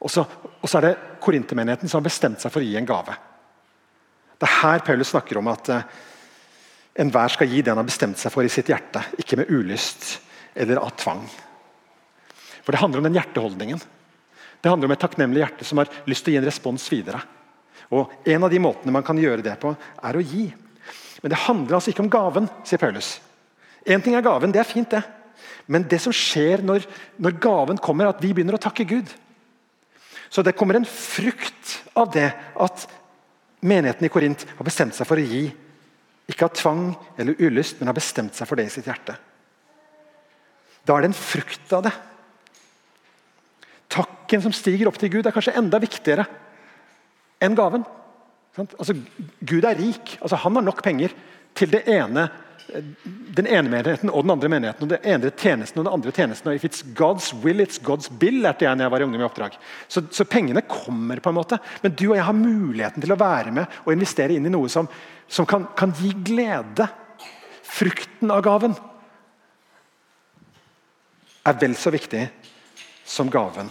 Og 0.00 0.12
så, 0.12 0.24
og 0.24 0.64
så 0.64 0.80
er 0.80 0.88
det 0.88 0.96
korintermenigheten 1.24 1.92
som 1.92 2.00
har 2.00 2.08
bestemt 2.08 2.40
seg 2.40 2.52
for 2.52 2.64
å 2.64 2.66
gi 2.66 2.76
en 2.80 2.88
gave. 2.88 3.18
Det 4.40 4.48
er 4.48 4.58
her 4.62 4.84
Paulus 4.84 5.12
snakker 5.12 5.38
om 5.40 5.52
at 5.52 5.70
uh, 5.72 5.84
enhver 7.00 7.32
skal 7.32 7.48
gi 7.48 7.62
det 7.62 7.72
han 7.72 7.80
har 7.80 7.88
bestemt 7.88 8.20
seg 8.20 8.32
for 8.32 8.44
i 8.44 8.52
sitt 8.52 8.68
hjerte, 8.72 9.04
ikke 9.20 9.38
med 9.40 9.52
ulyst 9.52 10.08
eller 10.56 10.80
av 10.80 10.96
tvang. 11.00 11.22
For 12.64 12.72
Det 12.72 12.80
handler 12.80 13.00
om 13.00 13.08
den 13.08 13.20
hjerteholdningen. 13.20 13.80
Det 14.60 14.72
handler 14.72 14.88
om 14.88 14.96
et 14.96 15.04
takknemlig 15.04 15.42
hjerte 15.42 15.68
som 15.68 15.80
har 15.80 15.90
lyst 16.08 16.24
til 16.24 16.32
å 16.32 16.36
gi 16.36 16.40
en 16.40 16.48
respons 16.48 16.84
videre. 16.92 17.20
Og 17.94 18.12
En 18.26 18.46
av 18.46 18.50
de 18.50 18.60
måtene 18.62 18.94
man 18.94 19.04
kan 19.06 19.18
gjøre 19.18 19.44
det 19.44 19.54
på, 19.62 19.74
er 19.74 20.16
å 20.16 20.22
gi. 20.24 20.48
Men 21.22 21.32
det 21.32 21.44
handler 21.46 21.78
altså 21.78 21.92
ikke 21.92 22.04
om 22.04 22.12
gaven, 22.12 22.48
sier 22.66 22.80
Paulus. 22.82 23.18
Én 23.86 24.02
ting 24.02 24.16
er 24.16 24.24
gaven, 24.24 24.52
det 24.52 24.60
er 24.62 24.68
fint, 24.68 24.90
det. 24.90 25.02
Men 25.70 25.86
det 25.88 26.00
som 26.02 26.12
skjer 26.12 26.64
når, 26.64 26.84
når 27.20 27.38
gaven 27.40 27.80
kommer, 27.80 28.06
er 28.06 28.16
at 28.16 28.22
vi 28.24 28.32
begynner 28.34 28.58
å 28.58 28.60
takke 28.60 28.86
Gud. 28.88 29.08
Så 30.28 30.42
det 30.44 30.56
kommer 30.58 30.76
en 30.76 30.88
frukt 30.88 31.78
av 31.96 32.10
det 32.12 32.26
at 32.60 32.86
menigheten 33.64 34.04
i 34.04 34.10
Korint 34.12 34.44
har 34.58 34.66
bestemt 34.66 34.96
seg 34.96 35.08
for 35.08 35.20
å 35.20 35.24
gi. 35.24 35.46
Ikke 36.28 36.48
av 36.48 36.56
tvang 36.56 36.88
eller 37.20 37.38
ulyst, 37.38 37.78
men 37.78 37.88
har 37.88 37.96
bestemt 37.96 38.36
seg 38.36 38.48
for 38.48 38.58
det 38.58 38.66
i 38.68 38.74
sitt 38.74 38.88
hjerte. 38.88 39.14
Da 40.84 40.96
er 40.96 41.04
det 41.04 41.12
en 41.12 41.16
frukt 41.16 41.72
av 41.76 41.84
det. 41.86 41.92
Takken 43.94 44.42
som 44.44 44.52
stiger 44.56 44.90
opp 44.90 44.98
til 45.00 45.12
Gud, 45.12 45.24
er 45.24 45.32
kanskje 45.32 45.56
enda 45.60 45.80
viktigere 45.80 46.26
enn 47.44 47.58
gaven. 47.58 47.84
Altså, 48.56 48.94
Gud 49.40 49.66
er 49.66 49.78
rik. 49.78 50.16
Altså, 50.20 50.38
han 50.44 50.58
har 50.58 50.64
nok 50.64 50.82
penger 50.84 51.14
til 51.54 51.70
det 51.70 51.84
ene, 51.90 52.28
den 53.36 53.46
ene 53.50 53.70
menigheten 53.70 54.10
og 54.10 54.24
den 54.24 54.34
andre 54.34 54.50
menigheten. 54.50 54.86
og 54.86 54.92
Den 54.94 55.10
ene 55.14 55.30
tjenesten 55.30 55.80
og 55.80 55.86
den 55.86 55.94
andre 55.94 56.14
tjenesten. 56.14 56.48
og 56.48 56.54
If 56.54 56.64
it's 56.64 56.84
God's 56.96 57.32
will, 57.42 57.60
it's 57.60 57.82
God's 57.82 58.08
bill, 58.18 58.40
lærte 58.42 58.64
jeg 58.64 58.76
når 58.76 58.84
jeg 58.84 58.94
var 58.94 59.00
i 59.00 59.04
ungdom 59.08 59.20
i 59.20 59.28
oppdrag. 59.28 59.58
Så, 59.88 60.04
så, 60.10 60.24
pengene 60.24 60.62
kommer, 60.62 61.20
på 61.20 61.30
en 61.30 61.38
måte. 61.38 61.58
Men 61.82 61.92
du 61.92 62.10
og 62.10 62.16
jeg 62.16 62.24
har 62.24 62.38
muligheten 62.38 63.02
til 63.02 63.12
å 63.12 63.20
være 63.20 63.52
med 63.52 63.80
og 63.84 63.92
investere 63.92 64.36
inn 64.36 64.46
i 64.46 64.54
noe 64.54 64.70
som, 64.72 64.88
som 65.28 65.46
kan, 65.46 65.68
kan 65.76 65.94
gi 65.98 66.14
glede. 66.24 66.88
Frukten 67.74 68.30
av 68.30 68.42
gaven 68.46 68.76
er 71.44 71.56
vel 71.60 71.74
så 71.76 71.90
viktig 71.92 72.22
som 73.04 73.28
gaven. 73.30 73.68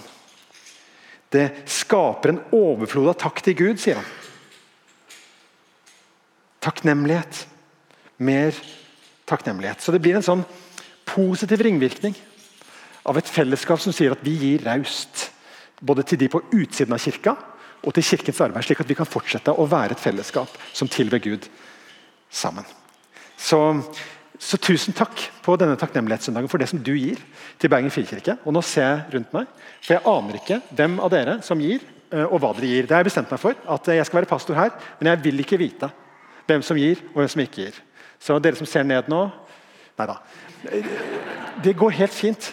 Det 1.34 1.48
skaper 1.70 2.34
en 2.34 2.44
overflod 2.54 3.10
av 3.10 3.18
takk 3.24 3.42
til 3.46 3.58
Gud, 3.58 3.82
sier 3.82 3.98
han. 3.98 4.10
Takknemlighet. 6.64 7.48
Mer 8.24 8.54
takknemlighet. 9.30 9.82
Så 9.82 9.92
det 9.96 10.02
blir 10.04 10.20
en 10.20 10.26
sånn 10.26 10.44
positiv 11.10 11.64
ringvirkning 11.66 12.16
av 13.10 13.18
et 13.20 13.30
fellesskap 13.30 13.82
som 13.84 13.96
sier 13.96 14.14
at 14.14 14.22
vi 14.24 14.36
gir 14.40 14.64
raust. 14.68 15.30
Både 15.84 16.06
til 16.08 16.22
de 16.22 16.30
på 16.32 16.44
utsiden 16.54 16.96
av 16.96 17.02
kirka 17.04 17.36
og 17.84 17.92
til 17.96 18.06
kirkens 18.14 18.40
arbeid, 18.46 18.64
slik 18.64 18.80
at 18.80 18.88
vi 18.88 18.96
kan 18.96 19.10
fortsette 19.10 19.52
å 19.52 19.68
være 19.68 19.98
et 19.98 20.04
fellesskap 20.04 20.52
som 20.72 20.88
tilber 20.88 21.20
Gud 21.24 21.50
sammen. 22.32 22.64
Så, 23.36 23.60
så 24.44 24.58
tusen 24.60 24.96
takk 24.96 25.22
på 25.46 25.56
denne 25.60 25.78
takknemlighetssøndagen 25.80 26.50
for 26.52 26.60
det 26.60 26.68
som 26.72 26.82
du 26.84 26.92
gir 26.98 27.20
til 27.62 27.72
Bergen 27.72 27.94
frikirke. 27.94 28.36
Og 28.44 28.56
nå 28.56 28.64
ser 28.66 28.84
jeg 28.84 29.16
rundt 29.16 29.36
meg, 29.36 29.52
for 29.80 29.96
jeg 29.96 30.04
aner 30.10 30.40
ikke 30.40 30.58
hvem 30.76 30.98
av 31.00 31.12
dere 31.14 31.38
som 31.48 31.62
gir, 31.64 31.86
eh, 32.12 32.26
og 32.26 32.42
hva 32.44 32.52
dere 32.58 32.72
gir. 32.72 32.88
Det 32.90 32.96
har 32.96 33.04
jeg 33.04 33.12
bestemt 33.12 33.32
meg 33.32 33.40
for, 33.40 33.56
at 33.76 33.88
jeg 33.96 34.06
skal 34.10 34.20
være 34.20 34.32
pastor 34.34 34.60
her, 34.60 34.74
men 35.00 35.14
jeg 35.14 35.24
vil 35.24 35.46
ikke 35.46 35.62
vite 35.62 35.90
hvem 36.50 36.66
som 36.66 36.80
gir, 36.80 37.00
og 37.14 37.22
hvem 37.22 37.32
som 37.32 37.44
ikke 37.46 37.62
gir. 37.62 37.80
Så 38.20 38.40
dere 38.44 38.60
som 38.60 38.70
ser 38.70 38.88
ned 38.88 39.10
nå 39.12 39.26
Nei 39.94 40.08
da. 40.10 40.16
Det 41.62 41.76
går 41.78 41.92
helt 42.00 42.16
fint. 42.18 42.48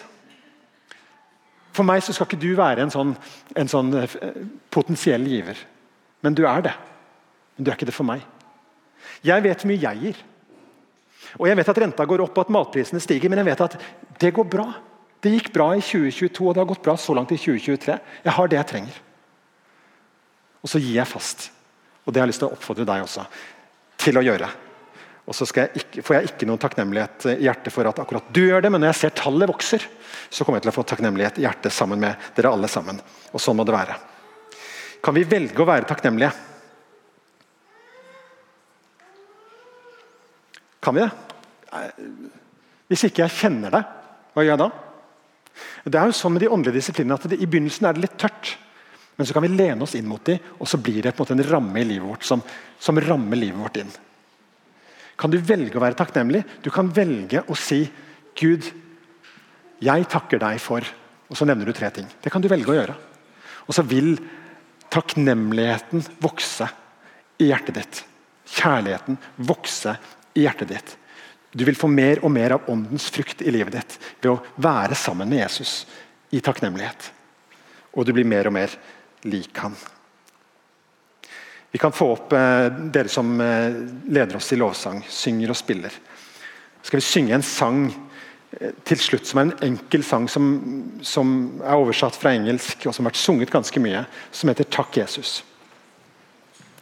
For 1.73 1.87
meg 1.87 2.03
så 2.05 2.13
skal 2.13 2.27
ikke 2.27 2.37
du 2.37 2.51
være 2.53 2.83
en 2.85 2.91
sånn, 2.93 3.15
en 3.57 3.71
sånn 3.71 3.89
eh, 3.97 4.17
potensiell 4.69 5.25
giver. 5.25 5.57
Men 6.21 6.37
du 6.37 6.43
er 6.45 6.67
det. 6.67 6.75
Men 7.55 7.65
du 7.65 7.71
er 7.71 7.79
ikke 7.79 7.87
det 7.89 7.95
for 7.97 8.05
meg. 8.05 8.21
Jeg 9.25 9.41
vet 9.41 9.63
hvor 9.63 9.71
mye 9.71 9.81
jeg 9.81 10.03
gir. 10.03 10.21
Og 11.39 11.47
jeg 11.47 11.59
vet 11.59 11.71
at 11.71 11.81
renta 11.83 12.07
går 12.07 12.23
opp 12.25 12.37
og 12.37 12.45
at 12.45 12.53
matprisene 12.55 13.01
stiger, 13.03 13.31
men 13.31 13.41
jeg 13.41 13.49
vet 13.51 13.63
at 13.67 13.77
det 14.21 14.33
går 14.35 14.49
bra. 14.51 14.67
Det 15.21 15.31
gikk 15.35 15.51
bra 15.53 15.69
i 15.77 15.83
2022, 15.83 16.41
og 16.47 16.55
det 16.55 16.63
har 16.63 16.69
gått 16.71 16.83
bra 16.83 16.97
så 16.97 17.15
langt 17.15 17.31
i 17.31 17.39
2023. 17.39 17.97
Jeg 18.25 18.35
har 18.37 18.51
det 18.51 18.57
jeg 18.57 18.69
trenger. 18.73 18.99
Og 20.61 20.71
så 20.73 20.81
gir 20.81 20.97
jeg 20.97 21.09
fast. 21.09 21.49
Og 22.05 22.13
det 22.13 22.21
har 22.21 22.27
jeg 22.27 22.33
lyst 22.33 22.41
til 22.43 22.49
å 22.49 22.55
oppfordre 22.57 22.87
deg 22.89 23.05
også 23.05 23.25
til 24.01 24.17
å 24.17 24.25
gjøre. 24.25 24.49
Og 25.29 25.37
så 25.37 25.45
jeg 25.53 25.69
ikke, 25.77 26.01
får 26.03 26.15
jeg 26.15 26.29
ikke 26.31 26.47
noen 26.49 26.61
takknemlighet 26.61 27.27
i 27.35 27.45
hjertet 27.45 27.73
for 27.73 27.87
at 27.87 27.99
akkurat 28.01 28.31
du 28.33 28.41
gjør 28.41 28.65
det, 28.65 28.71
men 28.73 28.81
når 28.81 28.91
jeg 28.91 28.99
ser 29.03 29.13
tallet 29.21 29.51
vokser, 29.51 29.85
så 30.33 30.43
kommer 30.43 30.57
jeg 30.57 30.65
til 30.65 30.71
å 30.73 30.77
få 30.79 30.85
takknemlighet 30.89 31.37
i 31.37 31.45
hjertet 31.45 31.75
sammen 31.75 32.01
med 32.01 32.31
dere 32.35 32.51
alle 32.51 32.69
sammen. 32.71 32.97
Og 33.29 33.43
sånn 33.43 33.59
må 33.59 33.65
det 33.67 33.75
være. 33.75 33.99
Kan 35.05 35.15
vi 35.17 35.27
velge 35.29 35.61
å 35.61 35.69
være 35.69 35.87
takknemlige? 35.89 36.33
Kan 40.81 40.97
vi 40.97 41.05
det? 41.05 41.11
Hvis 42.91 43.05
ikke 43.07 43.23
jeg 43.23 43.37
kjenner 43.37 43.73
det, 43.77 43.83
hva 44.33 44.43
gjør 44.43 44.55
jeg 44.55 44.63
da? 44.63 44.69
Det 45.85 45.99
er 45.99 46.09
jo 46.09 46.15
sånn 46.15 46.35
med 46.35 46.43
de 46.43 46.51
åndelige 46.51 46.79
disiplinene 46.79 47.17
at 47.19 47.29
det, 47.31 47.39
I 47.39 47.47
begynnelsen 47.47 47.87
er 47.87 47.95
det 47.95 48.05
litt 48.05 48.19
tørt. 48.19 48.55
Men 49.15 49.27
så 49.27 49.35
kan 49.35 49.45
vi 49.45 49.51
lene 49.53 49.83
oss 49.85 49.95
inn 49.99 50.07
mot 50.09 50.23
dem, 50.25 50.39
og 50.59 50.69
så 50.69 50.79
blir 50.81 51.03
det 51.03 51.13
på 51.15 51.23
en 51.23 51.27
måte 51.27 51.37
en 51.37 51.51
ramme 51.51 51.81
i 51.81 51.87
livet 51.87 52.07
vårt 52.07 52.25
som, 52.25 52.41
som 52.81 52.99
rammer 52.99 53.39
livet 53.39 53.59
vårt 53.59 53.81
inn 53.83 53.91
kan 55.21 55.29
du 55.29 55.37
velge 55.37 55.77
å 55.77 55.83
være 55.83 55.97
takknemlig. 55.99 56.41
Du 56.65 56.71
kan 56.73 56.89
velge 56.93 57.43
å 57.45 57.57
si 57.57 57.83
Gud, 58.37 58.65
jeg 59.81 60.09
takker 60.09 60.41
deg 60.41 60.61
for 60.61 60.85
Og 61.31 61.37
så 61.39 61.45
nevner 61.47 61.63
du 61.63 61.71
tre 61.71 61.87
ting. 61.95 62.07
Det 62.19 62.27
kan 62.27 62.43
du 62.43 62.49
velge 62.51 62.73
å 62.73 62.73
gjøre. 62.75 62.93
Og 63.63 63.71
så 63.71 63.85
vil 63.87 64.17
takknemligheten 64.91 66.01
vokse 66.19 66.67
i 67.39 67.47
hjertet 67.47 67.77
ditt. 67.77 68.01
Kjærligheten 68.51 69.15
vokse 69.47 69.93
i 70.33 70.45
hjertet 70.45 70.71
ditt. 70.71 70.97
Du 71.51 71.65
vil 71.67 71.75
få 71.75 71.89
mer 71.91 72.21
og 72.23 72.31
mer 72.31 72.55
av 72.55 72.69
åndens 72.71 73.09
frukt 73.11 73.41
i 73.43 73.51
livet 73.51 73.75
ditt 73.75 73.97
ved 74.21 74.31
å 74.31 74.39
være 74.55 74.95
sammen 74.95 75.29
med 75.29 75.43
Jesus 75.43 75.81
i 76.31 76.39
takknemlighet. 76.43 77.09
Og 77.91 78.07
du 78.07 78.13
blir 78.15 78.27
mer 78.27 78.47
og 78.47 78.55
mer 78.55 78.75
lik 79.27 79.57
han. 79.59 79.75
Vi 81.71 81.79
kan 81.79 81.91
få 81.95 82.09
opp 82.15 82.33
eh, 82.35 82.67
dere 82.91 83.11
som 83.11 83.35
eh, 83.41 83.75
leder 84.11 84.35
oss 84.35 84.51
i 84.51 84.59
lovsang, 84.59 85.03
synger 85.07 85.53
og 85.53 85.59
spiller. 85.59 85.93
Skal 86.83 86.99
vi 86.99 87.05
synge 87.05 87.35
en 87.37 87.45
sang 87.47 87.85
eh, 87.87 88.73
til 88.87 88.99
slutt 88.99 89.27
som 89.27 89.39
er 89.39 89.47
en 89.47 89.69
enkel 89.69 90.03
sang 90.03 90.27
som, 90.31 90.49
som, 91.03 91.35
er 91.63 91.79
oversatt 91.79 92.19
fra 92.19 92.33
engelsk, 92.35 92.87
og 92.87 92.95
som 92.95 93.05
har 93.05 93.13
vært 93.13 93.23
sunget 93.23 93.53
ganske 93.53 93.83
mye, 93.83 94.03
som 94.31 94.51
heter 94.51 94.67
'Takk, 94.67 94.99
Jesus'. 94.99 95.43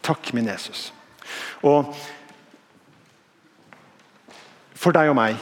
Takk, 0.02 0.32
min 0.34 0.50
Jesus. 0.50 0.92
Og 1.62 1.94
for 4.80 4.96
deg 4.96 5.10
og 5.12 5.18
meg 5.18 5.40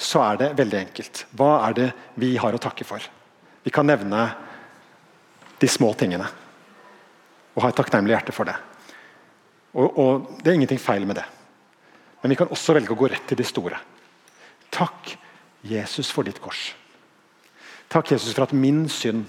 så 0.00 0.22
er 0.24 0.38
det 0.40 0.54
veldig 0.56 0.78
enkelt. 0.80 1.24
Hva 1.36 1.50
er 1.66 1.76
det 1.76 1.88
vi 2.20 2.32
har 2.40 2.54
å 2.56 2.60
takke 2.62 2.86
for? 2.88 3.04
Vi 3.64 3.72
kan 3.72 3.88
nevne 3.88 4.22
de 5.60 5.68
små 5.68 5.92
tingene 5.98 6.28
og 7.50 7.64
ha 7.64 7.68
et 7.68 7.76
takknemlig 7.76 8.14
hjerte 8.14 8.32
for 8.32 8.48
det. 8.48 8.56
Og, 9.76 9.98
og, 9.98 10.28
Det 10.40 10.50
er 10.50 10.56
ingenting 10.56 10.80
feil 10.80 11.04
med 11.06 11.20
det. 11.20 11.26
Men 12.22 12.32
vi 12.32 12.38
kan 12.40 12.52
også 12.52 12.74
velge 12.76 12.94
å 12.94 12.98
gå 12.98 13.10
rett 13.10 13.26
til 13.28 13.38
det 13.40 13.48
store. 13.48 13.76
Takk, 14.72 15.12
Jesus, 15.66 16.10
for 16.12 16.24
ditt 16.24 16.40
kors. 16.40 16.70
Takk, 17.90 18.12
Jesus, 18.12 18.32
for 18.32 18.46
at 18.46 18.56
min 18.56 18.86
synd 18.88 19.28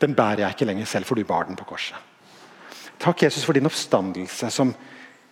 den 0.00 0.14
bærer 0.16 0.46
jeg 0.46 0.56
ikke 0.56 0.68
lenger 0.70 0.88
selv, 0.88 1.08
for 1.08 1.18
du 1.18 1.26
bar 1.28 1.44
den 1.48 1.58
på 1.58 1.66
korset. 1.68 1.96
Takk, 3.00 3.22
Jesus, 3.26 3.44
for 3.44 3.56
din 3.56 3.68
oppstandelse, 3.68 4.48
som 4.52 4.72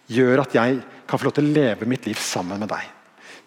gjør 0.09 0.45
at 0.45 0.55
jeg 0.57 0.79
kan 1.09 1.21
få 1.21 1.29
lov 1.29 1.37
til 1.39 1.49
å 1.49 1.57
leve 1.57 1.89
mitt 1.89 2.07
liv 2.09 2.21
sammen 2.21 2.61
med 2.61 2.71
deg. 2.73 2.95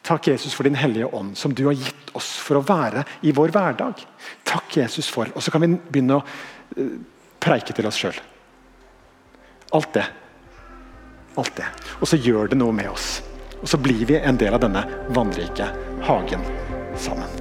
Takk, 0.02 0.32
Jesus, 0.32 0.54
for 0.58 0.66
din 0.66 0.78
hellige 0.78 1.10
ånd, 1.14 1.36
som 1.38 1.54
du 1.54 1.68
har 1.68 1.78
gitt 1.78 2.10
oss 2.18 2.34
for 2.42 2.58
å 2.58 2.66
være 2.66 3.04
i 3.22 3.34
vår 3.38 3.54
hverdag. 3.54 4.02
Takk, 4.48 4.78
Jesus, 4.82 5.10
for 5.14 5.30
Og 5.36 5.44
så 5.46 5.54
kan 5.54 5.62
vi 5.62 5.76
begynne 5.78 6.18
å 6.18 6.24
eh, 6.78 6.96
preike 7.42 7.76
til 7.78 7.90
oss 7.90 8.00
sjøl. 8.02 8.18
Alt 9.78 9.94
det. 9.94 10.08
Alt 11.38 11.54
det. 11.62 11.70
Og 12.02 12.10
så 12.10 12.20
gjør 12.20 12.52
det 12.52 12.60
noe 12.60 12.74
med 12.76 12.90
oss. 12.92 13.22
Og 13.62 13.70
så 13.70 13.78
blir 13.78 14.06
vi 14.10 14.18
en 14.18 14.42
del 14.42 14.58
av 14.58 14.66
denne 14.66 14.84
vannrike 15.14 15.70
hagen 16.10 16.50
sammen. 16.98 17.41